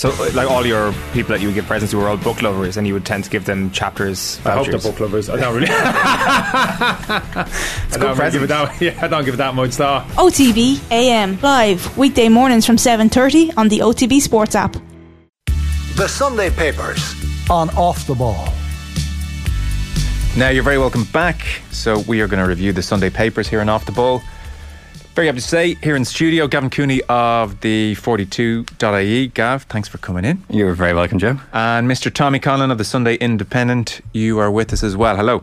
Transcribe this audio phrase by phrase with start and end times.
[0.00, 2.40] So, uh, like all your people that you would give presents to were all book
[2.40, 4.40] lovers, and you would tend to give them chapters.
[4.46, 5.28] I hope they're book lovers.
[5.28, 5.66] I don't really.
[5.70, 7.46] I
[7.90, 8.80] don't really give it that.
[8.80, 10.08] Yeah, I don't give it that much thought.
[10.12, 14.74] OTB AM live weekday mornings from 7:30 on the OTB Sports app.
[15.96, 17.14] The Sunday Papers.
[17.50, 18.48] on Off the Ball.
[20.34, 21.42] Now, you're very welcome back.
[21.72, 24.22] So, we are going to review the Sunday papers here on Off the Ball.
[25.14, 29.26] Very happy to say, here in studio, Gavin Cooney of the 42.ie.
[29.28, 30.44] Gav, thanks for coming in.
[30.48, 31.40] You're very welcome, Joe.
[31.52, 32.14] And Mr.
[32.14, 35.16] Tommy Conlon of the Sunday Independent, you are with us as well.
[35.16, 35.42] Hello.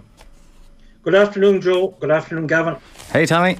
[1.03, 1.89] Good afternoon, Joe.
[1.99, 2.77] Good afternoon, Gavin.
[3.11, 3.57] Hey, Tommy.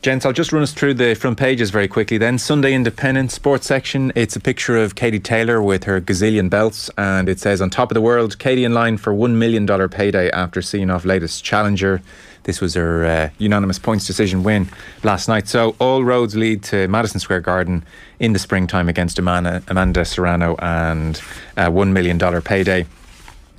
[0.00, 2.38] Gents, I'll just run us through the front pages very quickly then.
[2.38, 4.12] Sunday Independent sports section.
[4.14, 7.90] It's a picture of Katie Taylor with her gazillion belts, and it says on top
[7.90, 12.02] of the world, Katie in line for $1 million payday after seeing off latest challenger.
[12.44, 14.68] This was her uh, unanimous points decision win
[15.02, 15.48] last night.
[15.48, 17.84] So all roads lead to Madison Square Garden
[18.20, 21.20] in the springtime against Amanda, Amanda Serrano and
[21.56, 22.86] a $1 million payday.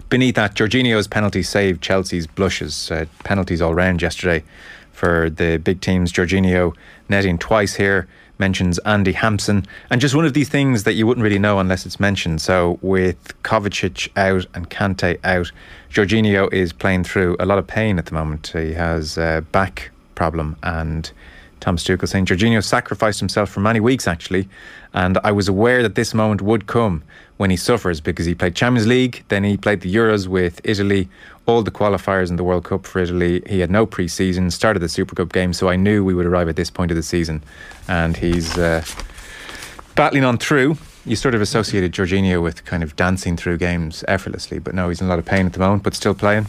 [0.10, 2.92] Beneath that, Jorginho's penalty saved Chelsea's blushes.
[2.92, 4.44] Uh, penalties all round yesterday
[4.92, 6.14] for the big teams.
[6.14, 6.76] Jorginho
[7.10, 9.66] netting twice here, mentions Andy Hampson.
[9.90, 12.42] And just one of these things that you wouldn't really know unless it's mentioned.
[12.42, 15.52] So with Kovacic out and Kante out,
[15.90, 18.48] Jorginho is playing through a lot of pain at the moment.
[18.48, 21.12] He has a back problem and
[21.66, 24.48] Thomas Tuchel saying Jorginho sacrificed himself for many weeks actually,
[24.94, 27.02] and I was aware that this moment would come
[27.38, 31.10] when he suffers because he played Champions League, then he played the Euros with Italy,
[31.46, 33.42] all the qualifiers in the World Cup for Italy.
[33.48, 36.50] He had no pre-season, started the Super Cup game, so I knew we would arrive
[36.50, 37.44] at this point of the season,
[37.88, 38.84] and he's uh,
[39.96, 40.78] battling on through.
[41.06, 45.02] You sort of associated Jorginho with kind of dancing through games effortlessly, but no, he's
[45.02, 46.48] in a lot of pain at the moment, but still playing.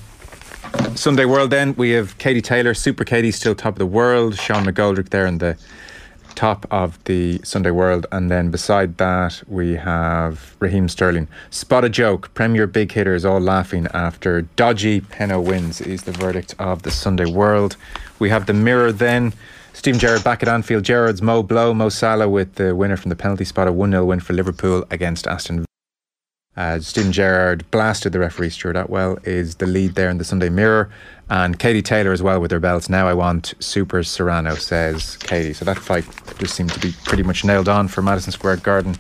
[0.95, 4.65] Sunday World then, we have Katie Taylor, Super Katie still top of the world, Sean
[4.65, 5.57] McGoldrick there in the
[6.37, 11.27] top of the Sunday World, and then beside that we have Raheem Sterling.
[11.51, 16.55] Spot a joke, Premier big hitters all laughing after dodgy Peno wins is the verdict
[16.59, 17.77] of the Sunday World.
[18.19, 19.33] We have the Mirror then.
[19.73, 20.85] Steven Gerrard back at Anfield.
[20.85, 24.05] Gerrard's Mo Blow, Mo Salah with the winner from the penalty spot, a 1 0
[24.07, 25.76] win for Liverpool against Aston Villa.
[26.57, 30.49] Uh, Steven Gerrard blasted the referee Stuart Atwell is the lead there in the Sunday
[30.49, 30.89] Mirror,
[31.29, 32.89] and Katie Taylor as well with her belts.
[32.89, 35.53] Now I want Super Serrano, says Katie.
[35.53, 36.07] So that fight
[36.39, 38.97] just seemed to be pretty much nailed on for Madison Square Garden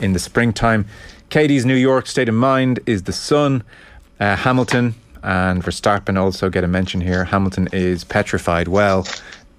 [0.00, 0.86] in the springtime.
[1.30, 3.62] Katie's New York state of mind is the Sun.
[4.20, 7.24] Uh, Hamilton and Verstappen also get a mention here.
[7.24, 8.68] Hamilton is petrified.
[8.68, 9.06] Well,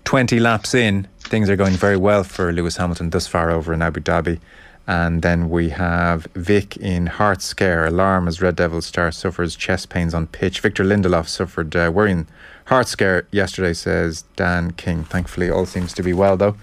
[0.03, 3.81] 20 laps in, things are going very well for Lewis Hamilton thus far over in
[3.81, 4.39] Abu Dhabi.
[4.85, 9.89] And then we have Vic in heart scare, alarm as Red Devil star suffers chest
[9.89, 10.59] pains on pitch.
[10.59, 12.27] Victor Lindelof suffered uh, worrying
[12.65, 15.05] heart scare yesterday, says Dan King.
[15.05, 16.55] Thankfully, all seems to be well though.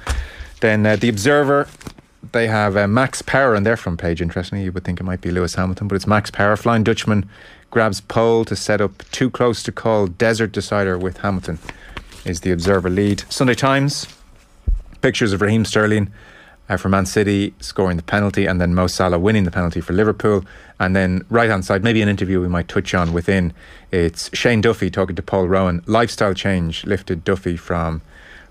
[0.60, 1.66] Then uh, the Observer,
[2.32, 4.20] they have uh, Max Power on their front page.
[4.20, 6.56] Interestingly, you would think it might be Lewis Hamilton, but it's Max Power.
[6.56, 7.28] Flying Dutchman
[7.70, 11.58] grabs pole to set up too close to call desert decider with Hamilton.
[12.26, 13.24] Is the Observer lead?
[13.30, 14.06] Sunday Times,
[15.00, 16.12] pictures of Raheem Sterling
[16.70, 19.92] uh, for Man City scoring the penalty, and then Mo Salah winning the penalty for
[19.92, 20.44] Liverpool.
[20.78, 23.52] And then right hand side, maybe an interview we might touch on within.
[23.90, 25.82] It's Shane Duffy talking to Paul Rowan.
[25.86, 28.00] Lifestyle change lifted Duffy from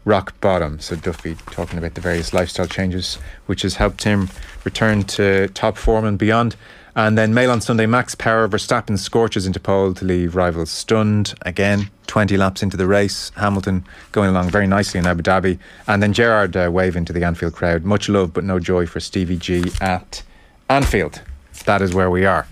[0.03, 0.79] rock bottom.
[0.79, 4.29] So Duffy talking about the various lifestyle changes which has helped him
[4.63, 6.55] return to top form and beyond.
[6.95, 11.33] And then Mail on Sunday, Max Power, Verstappen scorches into pole to leave rivals stunned.
[11.43, 13.31] Again, 20 laps into the race.
[13.35, 15.59] Hamilton going along very nicely in Abu Dhabi.
[15.87, 17.83] And then Gerrard uh, waving to the Anfield crowd.
[17.83, 20.23] Much love, but no joy for Stevie G at
[20.69, 21.21] Anfield.
[21.65, 22.47] That is where we are.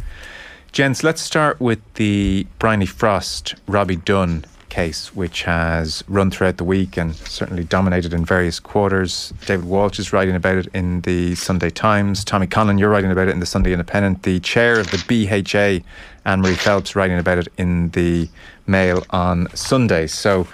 [0.72, 6.64] Gents, let's start with the Bryony Frost, Robbie Dunne case, which has run throughout the
[6.64, 9.34] week and certainly dominated in various quarters.
[9.46, 12.24] David Walsh is writing about it in the Sunday Times.
[12.24, 14.24] Tommy Conlon, you're writing about it in the Sunday Independent.
[14.24, 15.84] The chair of the BHA,
[16.30, 18.30] Annamarie Phelps, writing about it in the
[18.68, 20.08] Mail on Sunday.
[20.08, 20.48] So,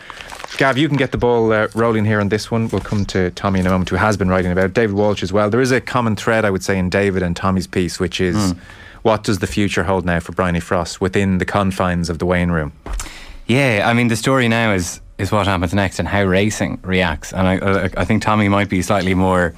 [0.58, 2.70] Gav, you can get the ball uh, rolling here on this one.
[2.70, 4.74] We'll come to Tommy in a moment, who has been writing about it.
[4.74, 5.50] David Walsh as well.
[5.50, 8.36] There is a common thread, I would say, in David and Tommy's piece, which is
[8.36, 8.60] mm.
[9.02, 12.52] what does the future hold now for Bryony Frost within the confines of the weighing
[12.52, 12.72] room?
[13.48, 17.34] Yeah, I mean, the story now is is what happens next and how racing reacts.
[17.34, 19.54] And I, I think Tommy might be slightly more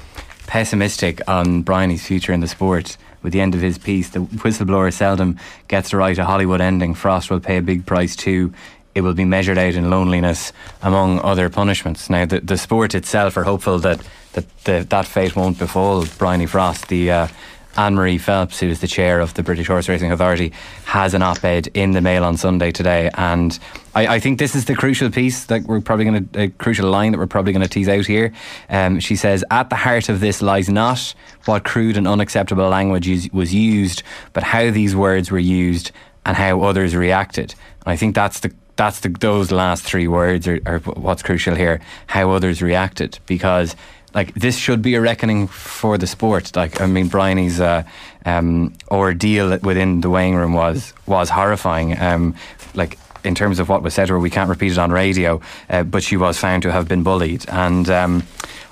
[0.47, 2.97] pessimistic on Bryony's future in the sport.
[3.23, 6.93] With the end of his piece, the whistleblower seldom gets to write a Hollywood ending.
[6.93, 8.53] Frost will pay a big price too.
[8.93, 12.09] It will be measured out in loneliness, among other punishments.
[12.09, 14.01] Now, the, the sport itself are hopeful that
[14.33, 16.89] that the, that fate won't befall Bryony Frost.
[16.89, 17.27] The uh,
[17.75, 20.51] Annamarie Phelps, who is the chair of the British Horse Racing Authority,
[20.86, 23.10] has an op ed in the Mail on Sunday today.
[23.16, 23.57] And
[23.94, 26.89] I, I think this is the crucial piece that we're probably going to, a crucial
[26.89, 28.33] line that we're probably going to tease out here.
[28.69, 31.13] Um, she says, At the heart of this lies not
[31.45, 35.92] what crude and unacceptable language is, was used, but how these words were used
[36.25, 37.54] and how others reacted.
[37.86, 41.56] And I think that's the that's the, those last three words are, are what's crucial
[41.56, 41.80] here.
[42.07, 43.75] How others reacted, because
[44.15, 46.56] like this should be a reckoning for the sport.
[46.56, 47.83] Like I mean, Bryony's uh,
[48.25, 52.00] um, ordeal within the weighing room was was horrifying.
[52.00, 52.33] Um,
[52.73, 55.41] like in terms of what was said to her, we can't repeat it on radio,
[55.69, 57.89] uh, but she was found to have been bullied and.
[57.89, 58.23] Um,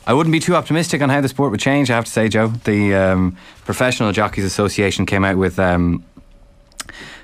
[0.06, 1.90] I wouldn't be too optimistic on how the sport would change.
[1.90, 6.04] I have to say, Joe, the um, Professional Jockeys Association came out with um,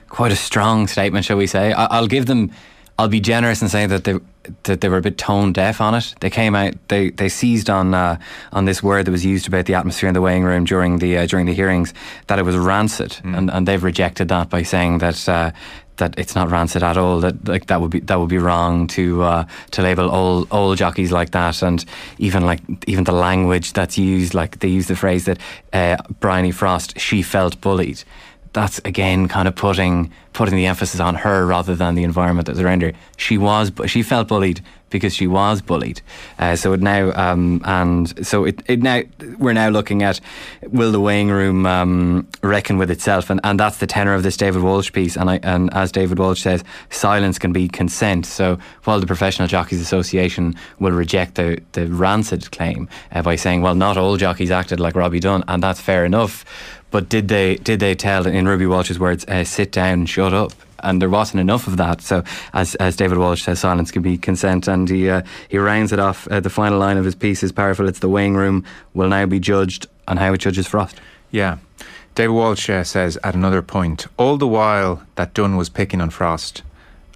[0.08, 1.74] quite a strong statement, shall we say?
[1.74, 2.52] I- will give them.
[2.98, 4.16] I'll be generous and say that they
[4.64, 6.16] that they were a bit tone deaf on it.
[6.20, 6.74] They came out.
[6.88, 8.20] They they seized on uh,
[8.52, 11.18] on this word that was used about the atmosphere in the weighing room during the
[11.18, 11.94] uh, during the hearings
[12.28, 13.38] that it was rancid, mm.
[13.38, 15.28] and and they've rejected that by saying that.
[15.28, 15.52] Uh,
[16.00, 17.20] that it's not rancid at all.
[17.20, 20.74] That like that would be that would be wrong to uh, to label all all
[20.76, 21.84] jockeys like that, and
[22.18, 24.34] even like even the language that's used.
[24.34, 25.40] Like they use the phrase that
[25.74, 28.04] uh, Bryony Frost she felt bullied
[28.54, 32.60] that's again kind of putting putting the emphasis on her rather than the environment that's
[32.60, 32.94] around her.
[33.18, 36.02] She was she felt bullied because she was bullied.
[36.38, 39.02] Uh, so it now um, and so it, it now
[39.38, 40.20] we're now looking at
[40.68, 44.38] will the weighing room um, reckon with itself, and, and that's the tenor of this
[44.38, 45.16] David Walsh piece.
[45.16, 48.26] And I, and as David Walsh says, silence can be consent.
[48.26, 53.62] So while the Professional Jockeys Association will reject the the rancid claim uh, by saying,
[53.62, 56.46] well, not all jockeys acted like Robbie Dunne, and that's fair enough.
[56.92, 60.54] But did they did they tell in Ruby Walsh's words, uh, sit down, shut up?
[60.82, 62.02] And there wasn't enough of that.
[62.02, 64.68] So, as, as David Walsh says, silence can be consent.
[64.68, 66.28] And he uh, he rounds it off.
[66.28, 67.88] Uh, the final line of his piece is powerful.
[67.88, 68.64] It's the weighing room
[68.94, 71.00] will now be judged on how it judges Frost.
[71.32, 71.58] Yeah.
[72.16, 76.10] David Walsh uh, says at another point, all the while that Dunne was picking on
[76.10, 76.64] Frost,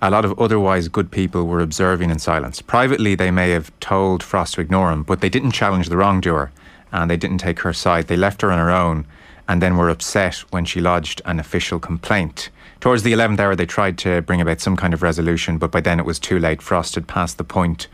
[0.01, 2.61] a lot of otherwise good people were observing in silence.
[2.61, 6.51] Privately, they may have told Frost to ignore him, but they didn't challenge the wrongdoer
[6.91, 8.07] and they didn't take her side.
[8.07, 9.05] They left her on her own
[9.47, 12.49] and then were upset when she lodged an official complaint.
[12.79, 15.81] Towards the 11th hour, they tried to bring about some kind of resolution, but by
[15.81, 16.61] then it was too late.
[16.61, 17.87] Frost had passed the point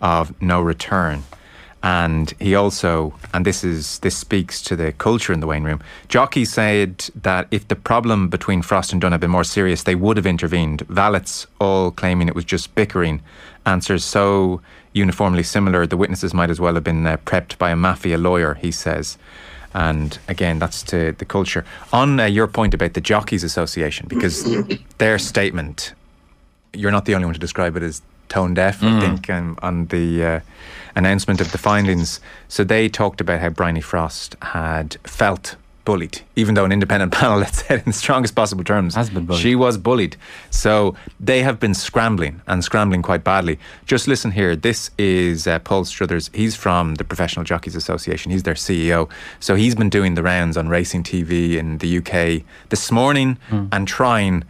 [0.00, 1.24] of no return.
[1.82, 5.82] And he also, and this is this speaks to the culture in the weighing room.
[6.08, 9.94] Jockey said that if the problem between Frost and Dunne had been more serious, they
[9.94, 10.80] would have intervened.
[10.88, 13.20] Valets all claiming it was just bickering.
[13.66, 14.62] Answers so
[14.94, 18.54] uniformly similar, the witnesses might as well have been uh, prepped by a mafia lawyer.
[18.54, 19.18] He says.
[19.74, 21.64] And again, that's to the culture.
[21.92, 24.44] On uh, your point about the Jockeys Association, because
[24.98, 25.94] their statement,
[26.72, 28.96] you're not the only one to describe it as tone deaf, mm.
[28.96, 30.40] I think, um, on the uh,
[30.96, 32.20] announcement of the findings.
[32.48, 37.38] So they talked about how Bryony Frost had felt bullied, even though an independent panel,
[37.38, 39.42] let's say in the strongest possible terms, has been bullied.
[39.42, 40.16] She was bullied.
[40.50, 43.58] So they have been scrambling and scrambling quite badly.
[43.86, 44.56] Just listen here.
[44.56, 46.30] This is uh, Paul Struthers.
[46.34, 48.32] He's from the Professional Jockeys Association.
[48.32, 49.10] He's their CEO.
[49.40, 53.68] So he's been doing the rounds on racing TV in the UK this morning mm.
[53.72, 54.44] and trying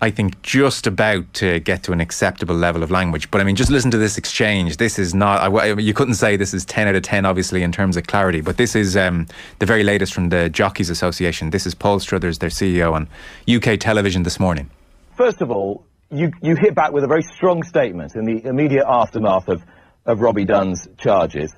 [0.00, 3.30] I think, just about to get to an acceptable level of language.
[3.30, 4.76] But I mean, just listen to this exchange.
[4.76, 7.72] This is not, I, you couldn't say this is 10 out of 10, obviously, in
[7.72, 9.26] terms of clarity, but this is um,
[9.58, 11.48] the very latest from the Jockeys Association.
[11.48, 13.08] This is Paul Struthers, their CEO, on
[13.48, 14.68] UK television this morning.
[15.16, 18.84] First of all, you, you hit back with a very strong statement in the immediate
[18.86, 19.62] aftermath of,
[20.04, 21.54] of Robbie Dunne's charges.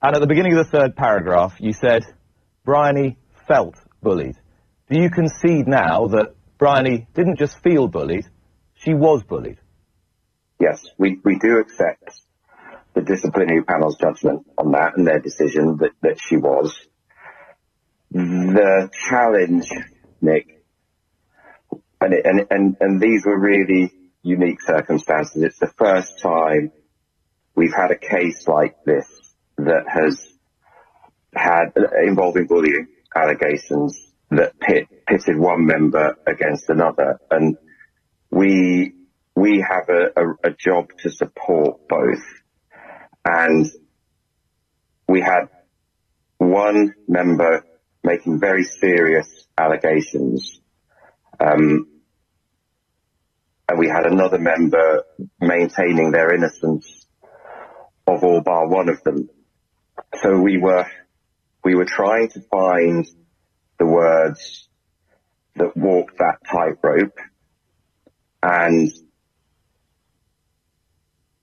[0.00, 2.04] And at the beginning of the third paragraph, you said,
[2.64, 3.18] Bryony
[3.48, 4.36] felt bullied.
[4.88, 8.24] Do you concede now that Bryony didn't just feel bullied,
[8.72, 9.58] she was bullied.
[10.58, 12.18] Yes, we, we do accept
[12.94, 16.74] the disciplinary panel's judgment on that and their decision that, that she was.
[18.10, 19.68] The challenge,
[20.22, 20.64] Nick,
[22.00, 23.92] and, it, and, and, and these were really
[24.22, 25.42] unique circumstances.
[25.42, 26.72] It's the first time
[27.54, 29.06] we've had a case like this
[29.58, 30.26] that has
[31.34, 31.74] had
[32.06, 37.20] involving bullying allegations that pit, pitted one member against another.
[37.30, 37.56] And
[38.30, 38.92] we,
[39.34, 42.22] we have a, a, a job to support both.
[43.24, 43.66] And
[45.08, 45.48] we had
[46.38, 47.64] one member
[48.02, 50.60] making very serious allegations.
[51.40, 51.88] Um,
[53.68, 55.04] and we had another member
[55.40, 57.06] maintaining their innocence
[58.06, 59.30] of all bar one of them.
[60.22, 60.86] So we were,
[61.64, 63.06] we were trying to find
[63.78, 64.68] the words
[65.56, 67.18] that walk that tightrope
[68.42, 68.92] and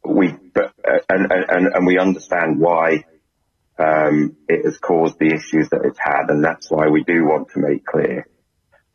[0.04, 3.04] we uh, and, and, and we understand why
[3.78, 7.50] um, it has caused the issues that it's had, and that's why we do want
[7.52, 8.28] to make clear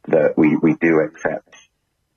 [0.09, 1.57] that we, we do accept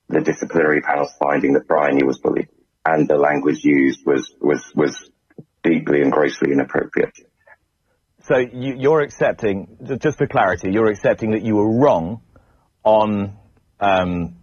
[0.08, 2.48] the disciplinary panel's finding that Bryony was bullied,
[2.84, 5.10] and the language used was was was
[5.62, 7.16] deeply and grossly inappropriate.
[8.30, 12.22] So you, you're accepting, just for clarity, you're accepting that you were wrong
[12.84, 13.36] on
[13.80, 14.36] um,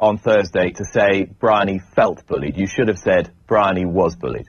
[0.00, 2.56] on Thursday to say Bryony felt bullied.
[2.56, 4.48] You should have said Bryony was bullied.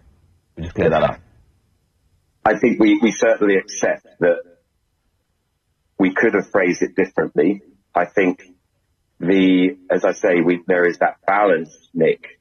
[0.58, 1.20] We just clear that up.
[2.44, 4.42] I think we, we certainly accept that
[6.00, 7.62] we could have phrased it differently.
[7.94, 8.42] I think
[9.20, 12.40] the, as I say, we, there is that balance, Nick,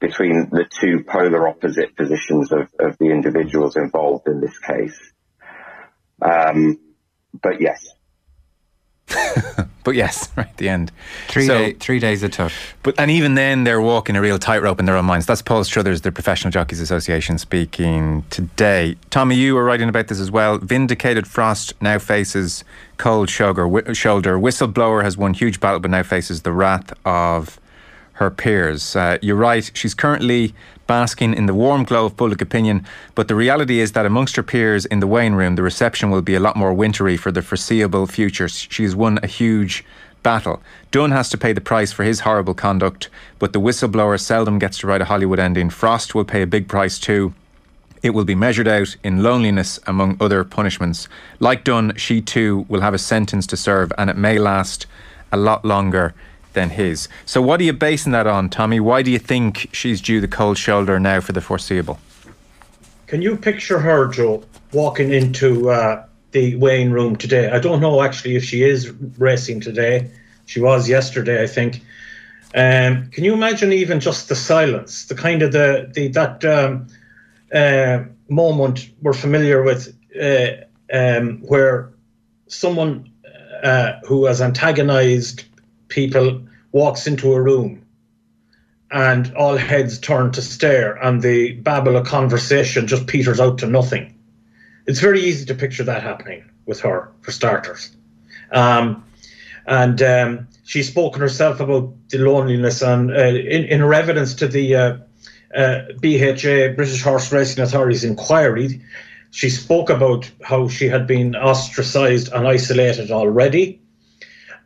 [0.00, 5.12] between the two polar opposite positions of, of the individuals involved in this case.
[6.22, 6.78] Um,
[7.42, 7.88] but yes,
[9.84, 10.92] But yes, right at the end.
[11.28, 12.52] Three, So- day, three days it took.
[12.84, 15.26] But and even then, they're walking a real tightrope in their own minds.
[15.26, 18.96] That's Paul Struthers, the Professional Jockeys Association, speaking today.
[19.10, 20.58] Tommy, you were writing about this as well.
[20.58, 22.62] Vindicated Frost now faces
[22.96, 23.66] cold shoulder.
[23.66, 24.38] Whi- shoulder.
[24.38, 27.58] Whistleblower has won huge battle, but now faces the wrath of
[28.22, 28.96] her peers.
[28.96, 29.70] Uh, you're right.
[29.74, 30.54] She's currently
[30.86, 34.42] basking in the warm glow of public opinion, but the reality is that amongst her
[34.42, 37.42] peers in the weighing room, the reception will be a lot more wintry for the
[37.42, 38.48] foreseeable future.
[38.48, 39.84] She's won a huge
[40.22, 40.62] battle.
[40.92, 44.78] Dunne has to pay the price for his horrible conduct, but the whistleblower seldom gets
[44.78, 45.68] to write a Hollywood ending.
[45.68, 47.34] Frost will pay a big price too.
[48.02, 51.08] It will be measured out in loneliness among other punishments.
[51.40, 54.86] Like Dunne, she too will have a sentence to serve, and it may last
[55.32, 56.14] a lot longer
[56.52, 57.08] than his.
[57.24, 58.80] So, what are you basing that on, Tommy?
[58.80, 61.98] Why do you think she's due the cold shoulder now for the foreseeable?
[63.06, 64.42] Can you picture her, Joe,
[64.72, 67.50] walking into uh, the weighing room today?
[67.50, 70.10] I don't know actually if she is racing today.
[70.46, 71.82] She was yesterday, I think.
[72.54, 76.86] Um, can you imagine even just the silence, the kind of the, the that um,
[77.54, 81.92] uh, moment we're familiar with, uh, um, where
[82.48, 83.10] someone
[83.62, 85.44] uh, who has antagonized
[85.92, 87.84] people walks into a room
[88.90, 93.66] and all heads turn to stare and the babble of conversation just peters out to
[93.66, 94.14] nothing.
[94.86, 97.94] It's very easy to picture that happening with her, for starters.
[98.50, 99.04] Um,
[99.66, 104.48] and um, she's spoken herself about the loneliness and uh, in, in her evidence to
[104.48, 104.96] the uh,
[105.54, 108.82] uh, BHA, British Horse Racing Authority's inquiry,
[109.30, 113.81] she spoke about how she had been ostracized and isolated already.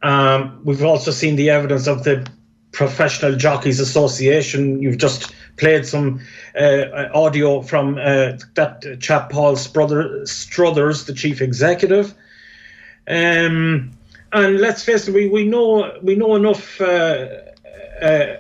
[0.03, 2.27] Um, we've also seen the evidence of the
[2.73, 4.83] Professional Jockeys Association.
[4.83, 6.21] You've just played some
[6.59, 12.15] uh, audio from uh, that chap Paul Struther- Struthers, the chief executive.
[13.09, 13.93] Um,
[14.33, 17.29] and let's face it, we, we know we know enough uh,
[18.03, 18.37] uh,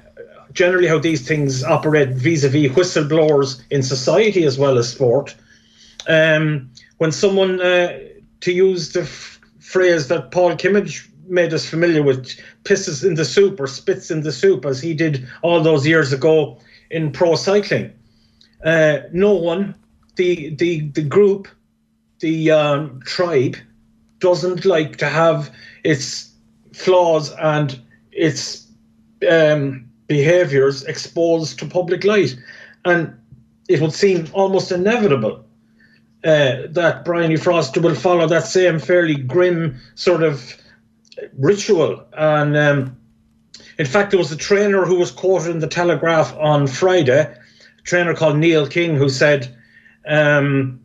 [0.52, 5.34] generally how these things operate vis-a-vis whistleblowers in society as well as sport.
[6.08, 7.98] Um, when someone, uh,
[8.40, 12.28] to use the f- phrase that Paul Kimmage made us familiar with,
[12.64, 16.12] pisses in the soup or spits in the soup, as he did all those years
[16.12, 16.58] ago
[16.90, 17.92] in pro cycling.
[18.64, 19.74] Uh, no one,
[20.16, 21.48] the the the group,
[22.20, 23.56] the um, tribe,
[24.18, 25.54] doesn't like to have
[25.84, 26.32] its
[26.72, 27.80] flaws and
[28.12, 28.66] its
[29.30, 32.36] um, behaviours exposed to public light,
[32.84, 33.14] and
[33.68, 35.44] it would seem almost inevitable
[36.24, 40.56] uh, that Bryony Frost will follow that same fairly grim sort of
[41.38, 42.04] ritual.
[42.12, 42.96] And um,
[43.78, 47.82] in fact, there was a trainer who was quoted in the Telegraph on Friday, a
[47.82, 49.56] trainer called Neil King, who said,
[50.06, 50.80] um,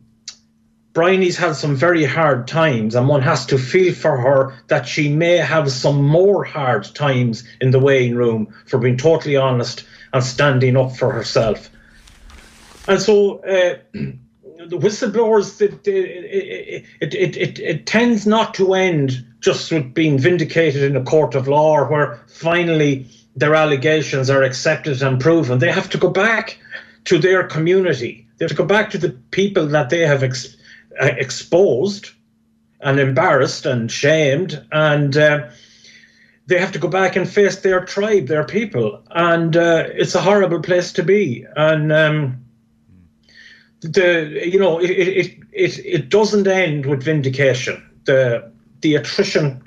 [0.92, 5.08] Bryony's had some very hard times, and one has to feel for her that she
[5.08, 10.22] may have some more hard times in the weighing room for being totally honest and
[10.22, 11.70] standing up for herself.
[12.86, 13.76] And so, uh,
[14.68, 20.18] the whistleblowers, it, it, it, it, it, it tends not to end just with being
[20.18, 25.58] vindicated in a court of law or where finally their allegations are accepted and proven.
[25.58, 26.58] They have to go back
[27.06, 28.26] to their community.
[28.36, 30.56] They have to go back to the people that they have ex-
[31.00, 32.10] uh, exposed
[32.80, 35.48] and embarrassed and shamed and uh,
[36.46, 40.20] they have to go back and face their tribe, their people, and uh, it's a
[40.20, 41.46] horrible place to be.
[41.56, 42.41] And um,
[43.82, 47.82] the you know it, it it it doesn't end with vindication.
[48.04, 49.62] The the attrition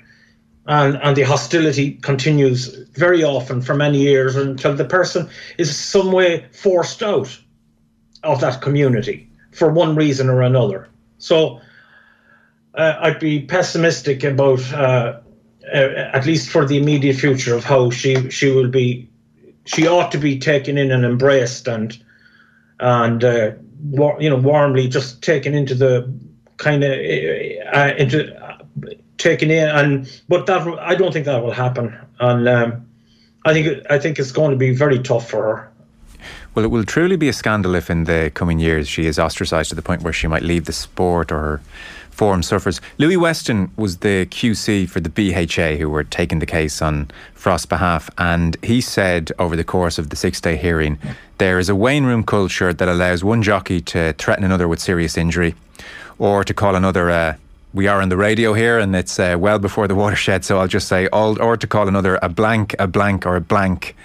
[0.66, 6.12] and and the hostility continues very often for many years until the person is some
[6.12, 7.38] way forced out
[8.24, 10.90] of that community for one reason or another.
[11.18, 11.62] So
[12.74, 15.20] uh, I'd be pessimistic about uh,
[15.74, 15.78] uh,
[16.14, 19.10] at least for the immediate future of how she she will be.
[19.66, 21.98] She ought to be taken in and embraced and
[22.80, 23.52] and uh,
[24.20, 26.12] you know warmly just taken into the
[26.58, 28.58] kind of uh, into uh,
[29.18, 32.88] taken in, and but that I don't think that will happen, and um,
[33.46, 35.72] I think I think it's going to be very tough for her.
[36.54, 39.70] Well, it will truly be a scandal if in the coming years she is ostracised
[39.70, 41.62] to the point where she might leave the sport or
[42.16, 42.82] her form suffers.
[42.98, 47.66] Louis Weston was the QC for the BHA who were taking the case on Frost's
[47.66, 50.98] behalf, and he said over the course of the six day hearing
[51.38, 55.18] there is a weighing room culture that allows one jockey to threaten another with serious
[55.18, 55.54] injury
[56.18, 57.10] or to call another.
[57.10, 57.36] Uh,
[57.74, 60.68] we are on the radio here, and it's uh, well before the watershed, so I'll
[60.68, 63.96] just say, all, or to call another a blank, a blank, or a blank.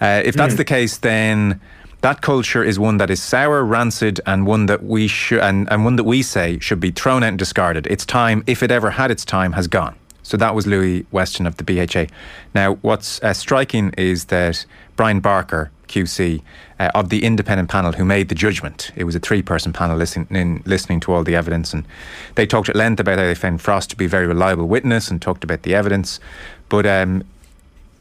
[0.00, 0.56] Uh, if that's mm.
[0.56, 1.60] the case, then
[2.02, 5.84] that culture is one that is sour, rancid, and one that we should and, and
[5.84, 7.86] one that we say should be thrown out and discarded.
[7.86, 9.96] Its time, if it ever had its time, has gone.
[10.22, 12.06] So that was Louis Weston of the BHA.
[12.54, 14.64] Now, what's uh, striking is that
[14.96, 16.40] Brian Barker, QC,
[16.78, 19.96] uh, of the independent panel who made the judgment, it was a three person panel
[19.96, 21.84] listening, listening to all the evidence, and
[22.36, 25.10] they talked at length about how they found Frost to be a very reliable witness
[25.10, 26.20] and talked about the evidence.
[26.68, 27.24] But um,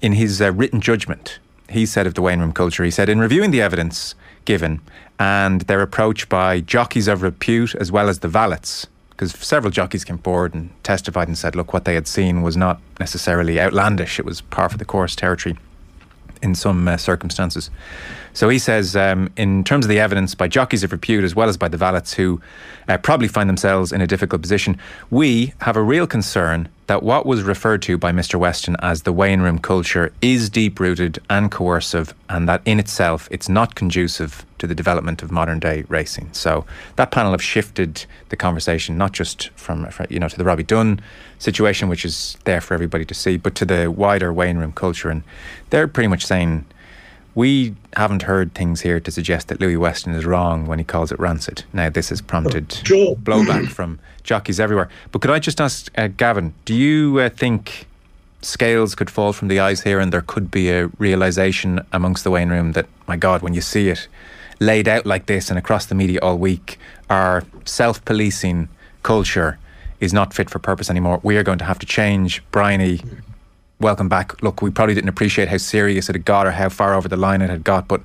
[0.01, 3.19] in his uh, written judgment, he said of the weighing room culture, he said, in
[3.19, 4.81] reviewing the evidence given
[5.19, 10.03] and their approach by jockeys of repute as well as the valets, because several jockeys
[10.03, 14.19] came forward and testified and said, look, what they had seen was not necessarily outlandish,
[14.19, 15.57] it was par for the course territory
[16.41, 17.69] in some uh, circumstances.
[18.33, 21.49] So he says, um, in terms of the evidence by jockeys of repute as well
[21.49, 22.39] as by the valets who
[22.88, 24.77] uh, probably find themselves in a difficult position,
[25.09, 28.39] we have a real concern that what was referred to by Mr.
[28.39, 33.27] Weston as the weighing room culture is deep rooted and coercive, and that in itself
[33.29, 36.27] it's not conducive to the development of modern day racing.
[36.31, 36.65] So
[36.96, 41.00] that panel have shifted the conversation not just from you know to the Robbie Dunne
[41.38, 45.12] situation, which is there for everybody to see, but to the wider weighing room culture,
[45.12, 45.22] and
[45.69, 46.65] they're pretty much saying
[47.36, 51.12] we haven't heard things here to suggest that Louis Weston is wrong when he calls
[51.12, 51.65] it rancid.
[51.72, 54.89] Now, this has prompted blowback from jockeys everywhere.
[55.11, 57.88] But could I just ask, uh, Gavin, do you uh, think
[58.41, 62.31] scales could fall from the eyes here and there could be a realization amongst the
[62.31, 64.07] weighing room that, my God, when you see it
[64.59, 66.77] laid out like this and across the media all week,
[67.09, 68.69] our self policing
[69.03, 69.57] culture
[69.99, 71.19] is not fit for purpose anymore?
[71.23, 72.41] We are going to have to change.
[72.51, 73.01] Bryony
[73.79, 74.41] welcome back.
[74.43, 77.17] Look, we probably didn't appreciate how serious it had got or how far over the
[77.17, 78.01] line it had got, but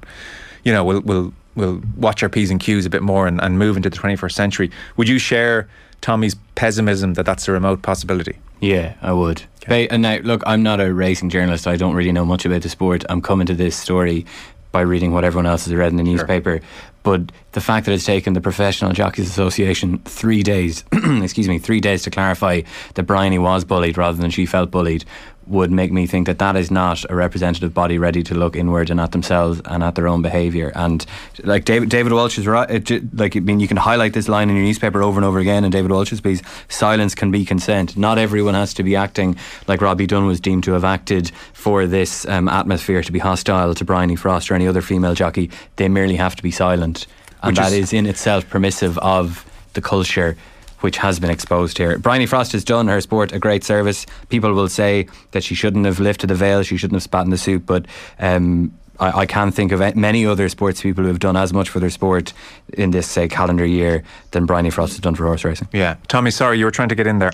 [0.65, 3.59] you know, we'll we'll we'll watch our p's and q's a bit more and, and
[3.59, 4.71] move into the 21st century.
[4.97, 5.69] Would you share
[6.05, 8.37] Tommy's pessimism that that's a remote possibility?
[8.61, 9.45] Yeah, I would.
[9.63, 9.89] Okay.
[9.89, 11.67] And now, look, I'm not a racing journalist.
[11.67, 13.07] I don't really know much about the sport.
[13.09, 14.27] I'm coming to this story
[14.71, 16.59] by reading what everyone else has read in the newspaper.
[16.59, 16.69] Sure.
[17.05, 21.81] But the fact that it's taken the Professional Jockeys Association three days, excuse me, three
[21.81, 22.61] days to clarify
[22.95, 25.07] that Bryony was bullied rather than she felt bullied
[25.47, 28.91] would make me think that that is not a representative body ready to look inward
[28.91, 30.73] and at themselves and at their own behaviour.
[30.75, 31.05] And
[31.43, 32.71] like David, David Walsh is right.
[32.71, 35.39] It, like I mean, you can highlight this line in your newspaper over and over
[35.39, 35.65] again.
[35.65, 37.97] In David Walsh's piece, silence can be consent.
[37.97, 39.37] Not everyone has to be acting
[39.69, 43.75] like Robbie Dunne was deemed to have acted for this um, atmosphere to be hostile
[43.75, 45.51] to Bryony Frost or any other female jockey.
[45.77, 47.07] They merely have to be silent,
[47.43, 50.37] and Which that is, is in itself permissive of the culture
[50.85, 51.97] which has been exposed here.
[51.99, 54.05] Bryony Frost has done her sport a great service.
[54.29, 57.31] People will say that she shouldn't have lifted the veil, she shouldn't have spat in
[57.31, 57.87] the soup, but
[58.19, 58.71] um,
[59.01, 61.81] I, I can't think of many other sports people who have done as much for
[61.81, 62.35] their sport
[62.75, 65.69] in this say calendar year than Bryony Frost has done for horse racing.
[65.73, 67.33] Yeah, Tommy, sorry, you were trying to get in there.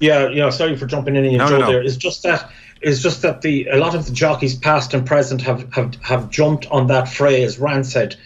[0.00, 0.50] Yeah, yeah.
[0.50, 1.72] Sorry for jumping in and no, Joe no, no.
[1.72, 1.82] there.
[1.84, 2.50] It's just that
[2.80, 6.28] it's just that the a lot of the jockeys, past and present, have have, have
[6.28, 8.16] jumped on that phrase rancid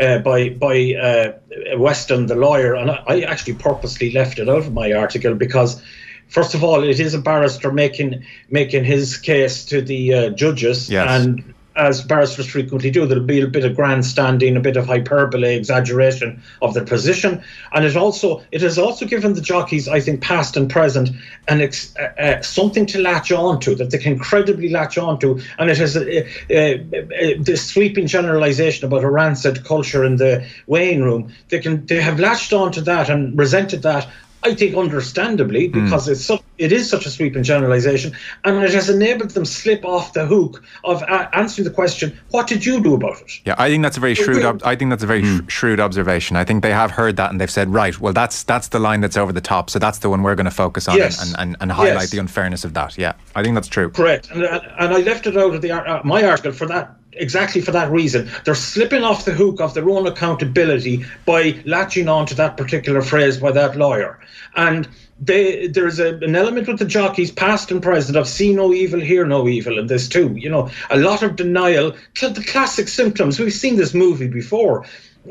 [0.00, 1.32] uh, by by uh,
[1.76, 5.82] Weston, the lawyer, and I, I, actually purposely left it out of my article because,
[6.28, 10.90] first of all, it is a barrister making making his case to the uh, judges,
[10.90, 11.08] yes.
[11.08, 15.56] and as barristers frequently do, there'll be a bit of grandstanding, a bit of hyperbole,
[15.56, 20.22] exaggeration of their position, and it also it has also given the jockeys, I think,
[20.22, 21.10] past and present,
[21.48, 25.18] an ex, uh, uh, something to latch on to that they can credibly latch on
[25.20, 30.46] to, and it has uh, uh, this sweeping generalisation about a rancid culture in the
[30.66, 31.32] weighing room.
[31.48, 34.08] They can they have latched on to that and resented that
[34.46, 35.84] I think understandably hmm.
[35.84, 36.12] because mm.
[36.12, 38.12] it's so, it is such a sweeping generalization,
[38.44, 42.46] and it has enabled them slip off the hook of uh, answering the question, "What
[42.46, 44.44] did you do about it?" Yeah, I think that's a very shrewd.
[44.44, 45.50] Ob- I think that's a very mm.
[45.50, 46.36] shrewd observation.
[46.36, 49.00] I think they have heard that and they've said, "Right, well, that's that's the line
[49.00, 51.20] that's over the top, so that's the one we're going to focus on yes.
[51.20, 52.10] and, and, and, highlight yes.
[52.10, 53.90] the unfairness of that." Yeah, I think that's true.
[53.90, 57.60] Correct, and, and I left it out of the uh, my article for that exactly
[57.60, 58.28] for that reason.
[58.44, 63.02] They're slipping off the hook of their own accountability by latching on to that particular
[63.02, 64.18] phrase by that lawyer.
[64.54, 64.88] And
[65.20, 69.00] they, there's a, an element with the jockeys, past and present, of see no evil,
[69.00, 70.34] hear no evil in this too.
[70.36, 73.38] You know, a lot of denial, the classic symptoms.
[73.38, 74.84] We've seen this movie before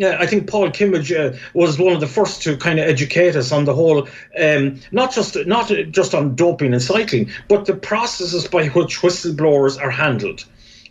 [0.03, 3.51] I think Paul Kimmage uh, was one of the first to kind of educate us
[3.51, 4.07] on the whole,
[4.39, 9.79] um, not just not just on doping and cycling, but the processes by which whistleblowers
[9.81, 10.45] are handled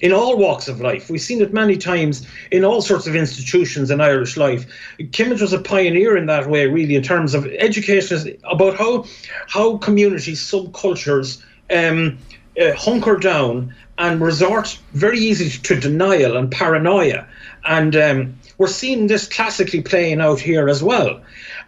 [0.05, 1.09] in all walks of life.
[1.09, 4.67] We've seen it many times in all sorts of institutions in Irish life.
[4.99, 9.07] Kimmage was a pioneer in that way, really, in terms of education about how
[9.49, 11.43] how communities, subcultures
[11.75, 12.19] um,
[12.61, 17.27] uh, hunker down and resort very easily to denial and paranoia.
[17.67, 21.21] And um, we're seeing this classically playing out here as well.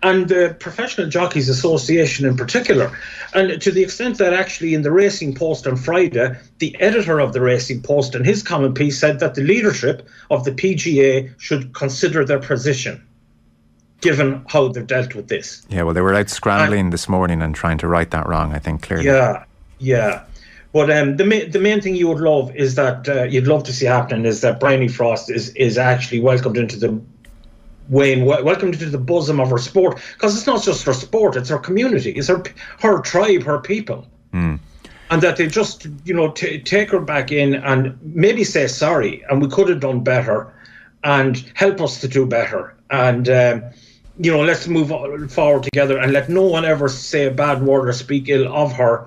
[0.03, 2.97] And the Professional Jockeys Association in particular,
[3.33, 7.33] and to the extent that actually in the Racing Post on Friday, the editor of
[7.33, 11.75] the Racing Post in his comment piece said that the leadership of the PJA should
[11.75, 13.03] consider their position
[14.01, 15.67] given how they've dealt with this.
[15.69, 18.53] Yeah, well, they were out scrambling and, this morning and trying to right that wrong,
[18.53, 19.07] I think, clearly.
[19.07, 19.45] Yeah,
[19.79, 20.25] yeah.
[20.77, 23.65] But um, the ma- the main thing you would love is that uh, you'd love
[23.65, 27.01] to see happening is that Bryony Frost is is actually welcomed into the
[27.89, 31.49] Wayne welcomed into the bosom of her sport because it's not just her sport; it's
[31.49, 32.43] her community, it's her
[32.81, 34.07] her tribe, her people.
[34.35, 34.59] Mm.
[35.09, 39.25] And that they just, you know, t- take her back in and maybe say sorry,
[39.31, 40.53] and we could have done better,
[41.05, 43.63] and help us to do better, and um,
[44.19, 44.91] you know, let's move
[45.33, 48.75] forward together, and let no one ever say a bad word or speak ill of
[48.75, 49.07] her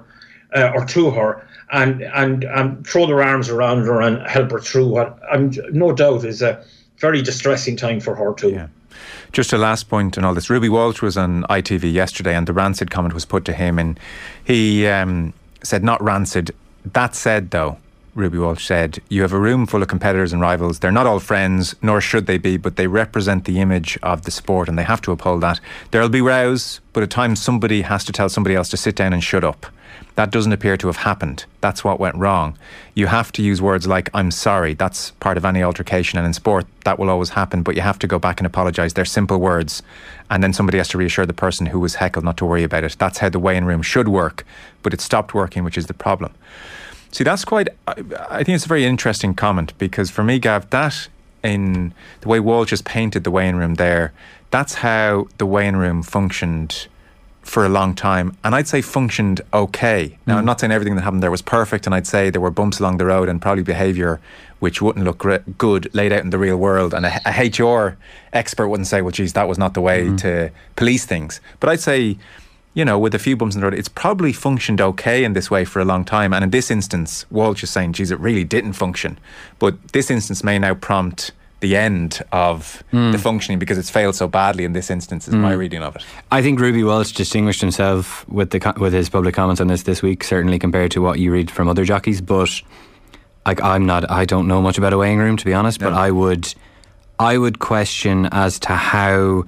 [0.56, 4.60] uh, or to her, and and and throw their arms around her and help her
[4.60, 6.64] through what I'm no doubt is a
[6.98, 8.52] very distressing time for her too.
[8.52, 8.68] Yeah.
[9.32, 10.50] Just a last point on all this.
[10.50, 14.00] Ruby Walsh was on ITV yesterday, and the rancid comment was put to him, and
[14.44, 16.54] he um, said, "Not rancid."
[16.94, 17.78] That said, though,
[18.16, 20.80] Ruby Walsh said, You have a room full of competitors and rivals.
[20.80, 24.32] They're not all friends, nor should they be, but they represent the image of the
[24.32, 25.60] sport and they have to uphold that.
[25.92, 29.14] There'll be rows, but at times somebody has to tell somebody else to sit down
[29.14, 29.68] and shut up.
[30.20, 31.46] That doesn't appear to have happened.
[31.62, 32.58] That's what went wrong.
[32.94, 34.74] You have to use words like, I'm sorry.
[34.74, 36.20] That's part of any altercation.
[36.20, 38.92] And in sport, that will always happen, but you have to go back and apologise.
[38.92, 39.82] They're simple words.
[40.30, 42.84] And then somebody has to reassure the person who was heckled not to worry about
[42.84, 42.98] it.
[43.00, 44.46] That's how the weighing room should work,
[44.84, 46.34] but it stopped working, which is the problem.
[47.14, 51.08] See, that's quite, I, think it's a very interesting comment because for me, Gav, that
[51.46, 54.12] in the way Walsh just painted the weighing room there,
[54.52, 56.90] that's how the weighing room functioned
[57.50, 60.18] for a long time, and I'd say functioned okay.
[60.28, 60.40] Now, mm.
[60.40, 62.80] I'm not saying everything that happened there was perfect, and I'd say there were bumps
[62.80, 64.22] along the road and probably behaviour
[64.60, 65.26] which wouldn't look
[65.58, 66.94] good laid out in the real world.
[66.94, 67.98] And a, a HR
[68.34, 70.18] expert wouldn't say, well, geez, that was not the way mm.
[70.20, 71.40] to police things.
[71.62, 72.18] But I'd say,
[72.74, 75.50] you know, with a few bumps in the road, it's probably functioned okay in this
[75.50, 76.34] way for a long time.
[76.34, 79.18] And in this instance, Walsh is saying, geez, it really didn't function.
[79.60, 83.12] But this instance may now prompt the end of mm.
[83.12, 85.42] the functioning because it's failed so badly in this instance is mm.
[85.42, 86.06] my reading of it.
[86.32, 90.02] I think Ruby Walsh distinguished himself with the with his public comments on this this
[90.02, 92.50] week certainly compared to what you read from other jockeys but
[93.46, 95.90] like I'm not I don't know much about a weighing room to be honest no.
[95.90, 96.54] but I would
[97.20, 99.44] I would question as to how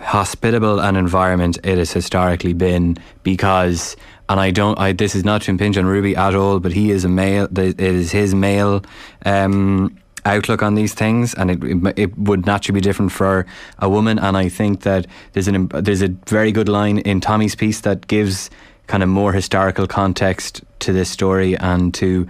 [0.00, 3.96] hospitable an environment it has historically been because
[4.28, 6.92] and I don't I this is not to impinge on Ruby at all but he
[6.92, 8.84] is a male it is his male
[9.26, 13.46] um outlook on these things, and it, it would naturally be different for
[13.78, 14.18] a woman.
[14.18, 18.06] And I think that there's an there's a very good line in Tommy's piece that
[18.06, 18.50] gives
[18.86, 22.26] kind of more historical context to this story and to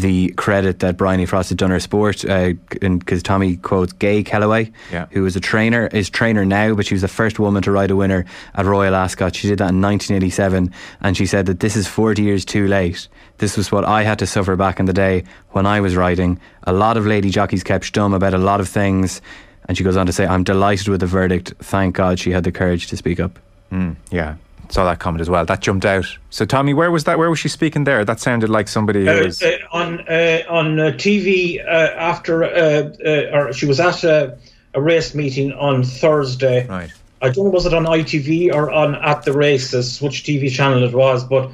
[0.00, 4.72] the credit that Bryony Frost has done her sport because uh, Tommy quotes Gay Kellaway,
[4.92, 5.06] yeah.
[5.10, 7.90] who is a trainer, is trainer now, but she was the first woman to ride
[7.90, 9.34] a winner at Royal Ascot.
[9.34, 13.08] She did that in 1987, and she said that this is 40 years too late.
[13.38, 16.40] This was what I had to suffer back in the day when I was riding.
[16.64, 19.20] A lot of lady jockeys kept stum about a lot of things,
[19.68, 21.54] and she goes on to say, "I'm delighted with the verdict.
[21.60, 23.38] Thank God she had the courage to speak up."
[23.72, 24.36] Mm, yeah,
[24.70, 25.44] saw that comment as well.
[25.44, 26.18] That jumped out.
[26.30, 27.18] So, Tommy, where was that?
[27.18, 28.04] Where was she speaking there?
[28.04, 32.44] That sounded like somebody who uh, was uh, on uh, on uh, TV uh, after,
[32.44, 34.38] uh, or she was at a,
[34.74, 36.66] a, race meeting on Thursday.
[36.66, 36.92] Right.
[37.20, 40.84] I don't know was it on ITV or on at the races, which TV channel
[40.84, 41.50] it was, but